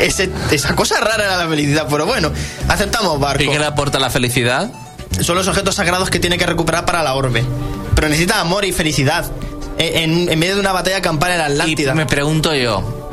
[0.00, 1.86] Ese- esa cosa rara era la felicidad.
[1.90, 2.30] Pero bueno,
[2.68, 3.42] aceptamos barco.
[3.44, 4.70] ¿Y qué le aporta la felicidad?
[5.20, 7.44] Son los objetos sagrados que tiene que recuperar para la orbe.
[7.94, 9.24] Pero necesita amor y felicidad.
[9.78, 11.94] En, en- en medio de una batalla campal en la Y Atlántida.
[11.94, 13.10] me pregunto yo,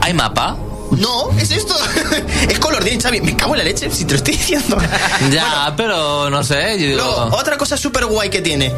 [0.00, 0.56] ¿hay mapa?
[0.98, 1.74] No, es esto.
[2.48, 3.20] es color de Xavi.
[3.20, 4.76] Me cago en la leche si te lo estoy diciendo.
[5.30, 6.96] Ya, pero no sé, yo digo...
[6.96, 8.72] Luego, otra cosa súper guay que tiene.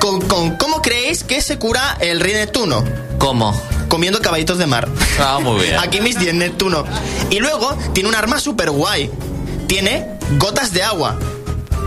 [0.00, 2.84] Con, con- ¿Cómo creéis que se cura el rey Neptuno?
[3.18, 3.58] ¿Cómo?
[3.88, 4.88] Comiendo caballitos de mar.
[5.20, 5.78] Ah, muy bien.
[5.80, 6.84] Aquí mis 10 Neptuno.
[7.30, 9.10] Y luego tiene un arma súper guay.
[9.66, 10.06] Tiene
[10.38, 11.16] gotas de agua.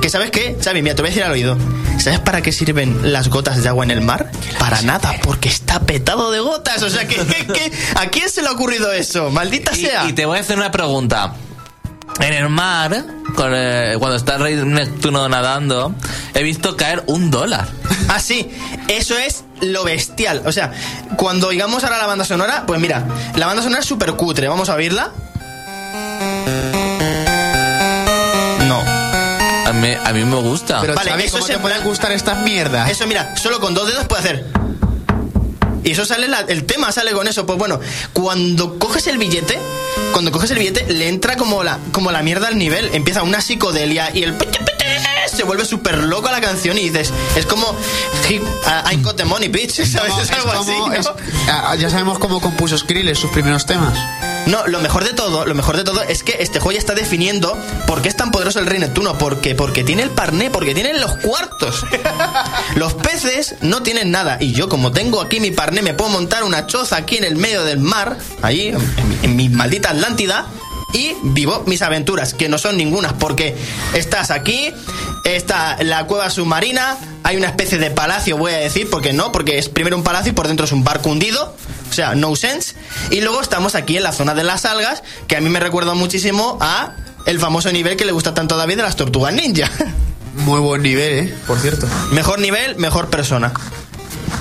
[0.02, 0.58] ¿Que sabes qué?
[0.64, 1.58] Xavi, mira, te voy a decir al oído.
[2.00, 4.32] ¿Sabes para qué sirven las gotas de agua en el mar?
[4.60, 6.82] Para nada, porque está petado de gotas.
[6.84, 9.32] O sea, que, que- que- ¿a quién se le ha ocurrido eso?
[9.32, 10.06] Maldita Y, sea.
[10.08, 11.34] y te voy a hacer una pregunta.
[12.20, 15.94] En el mar, con, eh, cuando está el rey Neptuno nadando,
[16.34, 17.68] he visto caer un dólar.
[18.10, 18.50] Ah, sí,
[18.88, 20.42] eso es lo bestial.
[20.46, 20.72] O sea,
[21.18, 24.48] cuando oigamos ahora la banda sonora, pues mira, la banda sonora es súper cutre.
[24.48, 25.12] Vamos a oírla.
[29.78, 30.82] A mí, a mí me gusta.
[30.82, 32.90] Pero Vale, eso ¿cómo se te pueden puede- gustar estas mierdas?
[32.90, 34.46] Eso, mira, solo con dos dedos puede hacer.
[35.84, 37.46] Y eso sale, la- el tema sale con eso.
[37.46, 37.80] Pues bueno,
[38.14, 39.58] cuando coges el billete,
[40.12, 42.90] cuando coges el billete, le entra como la, como la mierda al nivel.
[42.94, 44.36] Empieza una psicodelia y el
[45.34, 47.76] se vuelve súper loco la canción y dices, es como
[48.28, 48.42] "Hey,
[48.92, 49.72] I I got the money, bitch.
[49.86, 50.10] ¿Sabes?
[50.10, 50.72] No, es es algo como- así.
[50.72, 50.94] ¿no?
[50.94, 53.98] es- ya sabemos cómo compuso Skrillex sus primeros temas.
[54.48, 56.94] No, lo mejor de todo, lo mejor de todo es que este juego ya está
[56.96, 59.18] definiendo por qué es tan poderoso el Rey Neptuno.
[59.18, 61.86] Porque, porque tiene el parné, porque tiene los cuartos.
[62.76, 64.38] Los peces no tienen nada.
[64.40, 67.36] Y yo, como tengo aquí mi parné, me puedo montar una choza aquí en el
[67.36, 68.78] medio del mar, allí, en,
[69.10, 70.48] mi- en mi maldita Atlántida.
[70.94, 73.58] Y vivo mis aventuras, que no son ningunas, porque
[73.94, 74.72] estás aquí,
[75.26, 79.58] está la cueva submarina, hay una especie de palacio, voy a decir, porque no, porque
[79.58, 81.54] es primero un palacio y por dentro es un barco hundido,
[81.98, 82.76] sea, no sense.
[83.12, 85.94] Y luego estamos aquí en la zona de las algas, que a mí me recuerda
[85.94, 86.96] muchísimo a
[87.26, 89.70] el famoso nivel que le gusta tanto a David de las tortugas ninja.
[90.36, 91.36] Muy buen nivel, ¿eh?
[91.48, 91.88] Por cierto.
[92.12, 93.52] mejor nivel, mejor persona.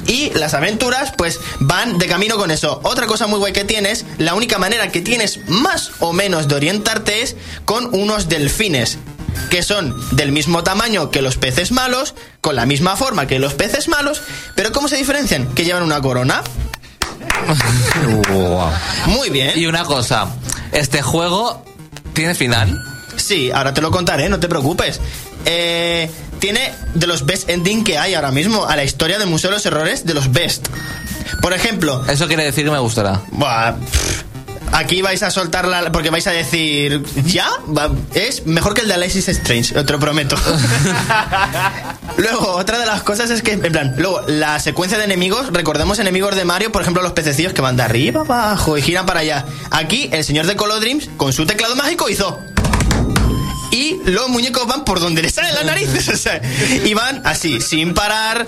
[0.07, 2.81] Y las aventuras, pues van de camino con eso.
[2.85, 6.55] Otra cosa muy guay que tienes, la única manera que tienes más o menos de
[6.55, 8.99] orientarte es con unos delfines.
[9.51, 13.55] que son del mismo tamaño que los peces malos, con la misma forma que los
[13.55, 14.23] peces malos,
[14.55, 15.55] pero ¿cómo se diferencian?
[15.55, 16.43] Que llevan una corona.
[19.07, 19.53] Muy bien.
[19.57, 20.29] Y una cosa,
[20.73, 21.65] ¿este juego
[22.13, 22.83] tiene final?
[23.17, 25.01] Sí, ahora te lo contaré, no te preocupes.
[25.45, 29.51] Eh, tiene de los best ending que hay ahora mismo a la historia del Museo
[29.51, 30.69] de los Errores de los best.
[31.41, 33.21] Por ejemplo, Eso quiere decir que me gustará.
[33.31, 34.23] Buah, pff,
[34.73, 37.49] Aquí vais a soltarla porque vais a decir, ¿ya?
[37.67, 40.37] Va- Es mejor que el de Alexis Strange, te lo prometo.
[42.17, 45.99] luego, otra de las cosas es que, en plan, luego, la secuencia de enemigos, recordemos
[45.99, 49.21] enemigos de Mario, por ejemplo, los pececillos que van de arriba abajo y giran para
[49.21, 49.45] allá.
[49.71, 52.39] Aquí, el señor de Color Dreams, con su teclado mágico, hizo.
[53.71, 56.41] Y los muñecos van por donde les salen las narices, o sea,
[56.85, 58.47] y van así, sin parar,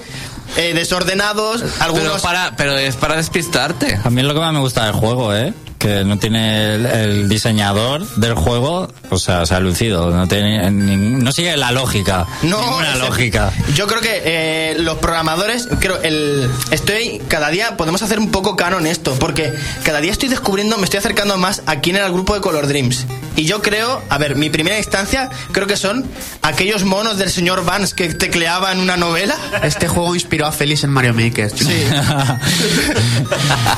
[0.56, 2.20] eh, desordenados, Pero, algunos...
[2.22, 3.98] para, pero es para despistarte.
[4.02, 5.52] A mí es lo que más me gusta del juego, ¿eh?
[5.78, 10.10] Que no tiene el, el diseñador del juego, o sea, se ha lucido.
[10.10, 12.26] No, tiene no sigue la lógica.
[12.42, 13.52] No, ninguna lógica.
[13.74, 18.56] Yo creo que eh, los programadores, creo, el, estoy, cada día podemos hacer un poco
[18.56, 19.52] canon esto, porque
[19.84, 22.66] cada día estoy descubriendo, me estoy acercando más a quién era el grupo de Color
[22.66, 23.06] Dreams.
[23.36, 26.04] Y yo creo, a ver, mi primera instancia creo que son
[26.42, 29.36] aquellos monos del señor Vance que tecleaban una novela.
[29.62, 31.50] Este juego inspiró a Félix en Mario Maker.
[31.50, 31.84] Sí.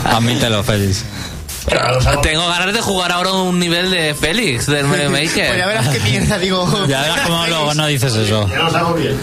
[0.05, 1.05] Admítelo, Félix.
[2.23, 5.47] Tengo ganas de jugar ahora un nivel de Félix del Mario Maker.
[5.49, 6.87] Pues ya verás qué mierda digo.
[6.89, 8.49] Ya verás cómo luego no dices eso.
[8.49, 9.19] Ya los hago bien.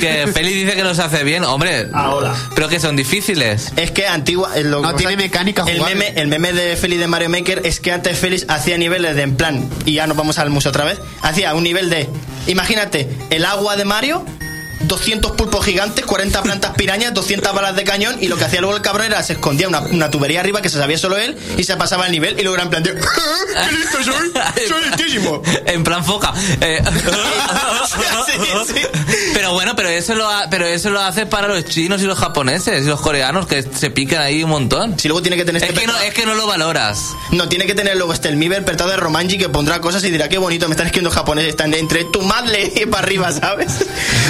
[0.00, 1.88] Que Félix dice que los hace bien, hombre.
[1.92, 2.34] Ahora.
[2.54, 3.72] Pero que son difíciles.
[3.76, 4.50] Es que antigua.
[4.56, 5.94] eh, lo- No tiene sea, mecánica El jugable.
[5.96, 9.22] meme, el meme de Félix de Mario Maker es que antes Félix hacía niveles de
[9.22, 12.08] en plan, y ya nos vamos al museo otra vez, hacía un nivel de,
[12.48, 14.24] imagínate, el agua de Mario,
[14.86, 18.76] 200 pulpos gigantes, 40 plantas pirañas, 200 balas de cañón, y lo que hacía luego
[18.76, 21.64] el cabrón era se escondía una, una tubería arriba que se sabía solo él, y
[21.64, 24.32] se pasaba el nivel, y luego era en plan de, ¡qué listo soy!
[24.68, 25.42] ¡Soy listísimo!
[25.66, 26.32] En plan foca.
[26.60, 26.82] Eh,
[28.26, 28.80] Sí, sí.
[29.34, 32.18] Pero bueno, pero eso lo ha- pero eso lo hace para los chinos y los
[32.18, 34.98] japoneses y los coreanos que se pican ahí un montón.
[34.98, 36.98] Si luego tiene que tener Es este que no, es que no lo valoras.
[37.30, 40.10] No, tiene que tener luego este el Miber petado de Romanji que pondrá cosas y
[40.10, 43.72] dirá qué bonito, me están escribiendo japonés, están entre tu madre y para arriba, ¿sabes?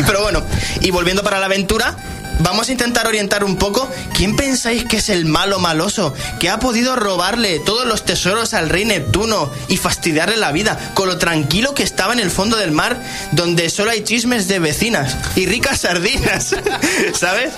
[0.06, 0.41] Pero bueno,
[0.80, 1.96] y volviendo para la aventura,
[2.40, 3.88] vamos a intentar orientar un poco.
[4.14, 8.68] ¿Quién pensáis que es el malo maloso que ha podido robarle todos los tesoros al
[8.68, 12.72] rey Neptuno y fastidiarle la vida con lo tranquilo que estaba en el fondo del
[12.72, 13.00] mar,
[13.32, 16.54] donde solo hay chismes de vecinas y ricas sardinas,
[17.14, 17.52] ¿sabes?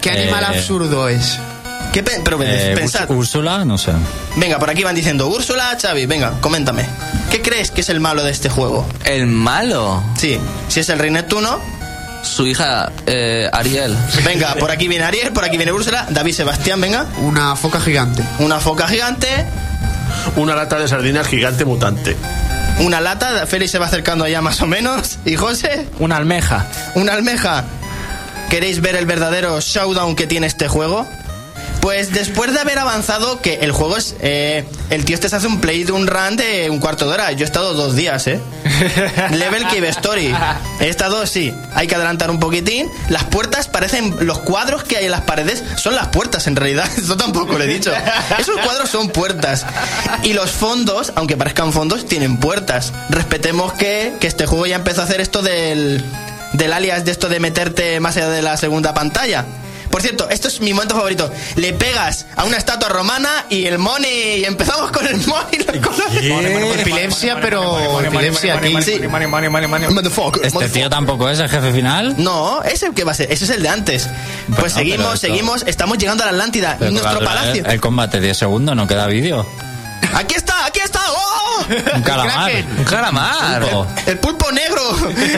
[0.00, 1.38] ¿Qué animal Eh, absurdo es?
[1.92, 3.08] ¿Qué pe- pero Eh, pensad.
[3.10, 3.92] Úrsula, no sé.
[4.36, 6.86] Venga, por aquí van diciendo Úrsula, Xavi, venga, coméntame.
[7.30, 8.84] ¿Qué crees que es el malo de este juego?
[9.04, 10.02] El malo.
[10.18, 10.38] Sí,
[10.68, 11.60] si es el rey Neptuno,
[12.24, 13.94] Su hija eh, Ariel.
[14.24, 18.24] venga, por aquí viene Ariel, por aquí viene Úrsula, David Sebastián, venga, Una foca gigante.
[18.38, 19.28] una foca gigante,
[20.36, 22.16] Una lata de sardinas gigante mutante.
[22.80, 26.66] una lata, Félix se va acercando ya más o menos, y José, Una almeja.
[26.94, 27.64] una almeja.
[28.50, 31.06] ¿Queréis ver el verdadero showdown que tiene este juego?
[31.84, 34.16] Pues después de haber avanzado, que el juego es...
[34.20, 37.12] eh, el tío este se hace un play de un run de un cuarto de
[37.12, 37.30] hora.
[37.32, 38.40] Yo he estado dos días, ¿eh?
[39.32, 40.34] Level Cave Story.
[40.80, 41.52] He estado, sí.
[41.74, 42.90] Hay que adelantar un poquitín.
[43.10, 44.16] Las puertas parecen...
[44.26, 46.88] Los cuadros que hay en las paredes son las puertas, en realidad.
[46.96, 47.92] Eso tampoco lo he dicho.
[48.38, 49.66] Esos cuadros son puertas.
[50.22, 52.94] Y los fondos, aunque parezcan fondos, tienen puertas.
[53.10, 56.02] Respetemos que, que este juego ya empezó a hacer esto del...
[56.54, 59.44] Del alias de esto de meterte más allá de la segunda pantalla.
[59.94, 61.30] Por cierto, esto es mi momento favorito.
[61.54, 64.40] Le pegas a una estatua romana y el money.
[64.40, 65.64] Y empezamos con el money.
[66.80, 68.74] Epilepsia, pero epilepsia aquí.
[70.42, 72.16] Este tío tampoco es el jefe final.
[72.18, 74.08] No, ese que va a ser, ese es el de antes.
[74.58, 77.64] Pues Bueno, seguimos, seguimos, estamos llegando a la Atlántida, nuestro palacio.
[77.64, 79.46] El, el combate 10 segundos, no queda vídeo.
[80.14, 81.00] Aquí está, aquí está.
[81.08, 81.64] ¡Oh!
[81.96, 82.52] Un calamar.
[82.78, 83.60] Un calamar.
[83.62, 83.86] Pulpo.
[84.06, 84.80] El pulpo negro.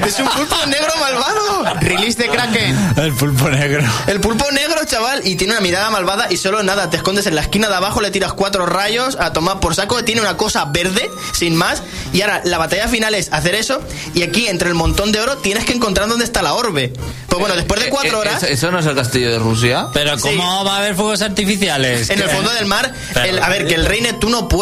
[0.07, 1.81] Es un pulpo negro malvado.
[1.81, 2.95] Release de Kraken.
[2.97, 3.83] El pulpo negro.
[4.07, 7.35] El pulpo negro, chaval, y tiene una mirada malvada y solo nada, te escondes en
[7.37, 10.67] la esquina de abajo, le tiras cuatro rayos a tomar por saco, tiene una cosa
[10.67, 11.83] verde, sin más,
[12.13, 13.81] y ahora la batalla final es hacer eso,
[14.15, 16.93] y aquí entre el montón de oro tienes que encontrar dónde está la orbe.
[17.29, 19.39] Pues bueno, después de cuatro Eh, eh, horas, ¿Eso, eso no es el castillo de
[19.39, 19.89] Rusia?
[19.93, 22.09] Pero ¿cómo va a haber fuegos artificiales?
[22.11, 22.93] en el fondo del mar,
[23.25, 24.56] el- a ver, que el rey Neptuno puede.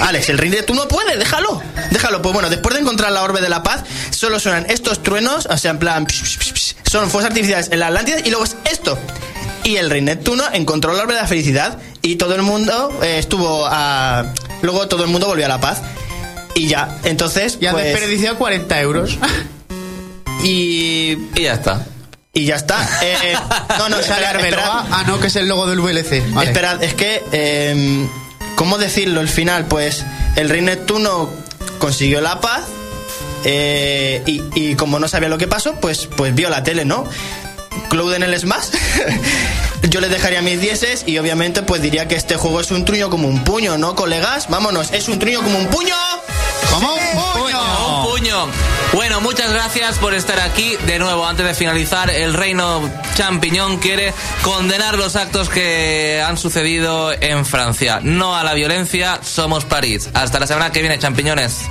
[0.00, 2.22] Alex, el rey Neptuno puede, déjalo, déjalo.
[2.22, 5.56] Pues bueno, después de encontrar la orbe de la paz, solo suenan estos truenos, o
[5.58, 8.44] sea, en plan, psh, psh, psh, psh, son fuegos artificiales en la Atlántida, y luego
[8.44, 8.98] es esto.
[9.64, 13.18] Y el rey Neptuno encontró la orbe de la felicidad y todo el mundo eh,
[13.18, 14.24] estuvo a...
[14.62, 15.82] Luego todo el mundo volvió a la paz.
[16.54, 17.58] Y ya, entonces...
[17.60, 19.18] Y han pues, desperdiciado 40 euros.
[20.42, 21.86] y, Y ya está.
[22.32, 22.82] y ya está.
[23.02, 23.36] Eh, eh,
[23.78, 24.86] no, no, Sale Arbeloa.
[24.90, 26.22] Ah, no, que es el logo del VLC.
[26.32, 26.48] Vale.
[26.48, 28.08] Esperad, es que.
[28.58, 29.66] ¿Cómo decirlo el final?
[29.66, 30.04] Pues
[30.34, 31.30] el rey Neptuno
[31.78, 32.62] consiguió la paz
[33.44, 37.06] eh, y, y como no sabía lo que pasó, pues, pues vio la tele, ¿no?
[37.88, 38.70] Cloud en el Smash.
[39.88, 43.10] Yo le dejaría mis dieces y obviamente pues diría que este juego es un truño
[43.10, 44.48] como un puño, ¿no, colegas?
[44.48, 45.94] Vámonos, es un truño como un puño.
[46.68, 47.87] ¡Como un puño!
[48.94, 50.76] Bueno, muchas gracias por estar aquí.
[50.86, 54.12] De nuevo, antes de finalizar, el Reino Champiñón quiere
[54.42, 58.00] condenar los actos que han sucedido en Francia.
[58.02, 60.10] No a la violencia, somos París.
[60.14, 61.68] Hasta la semana que viene, champiñones.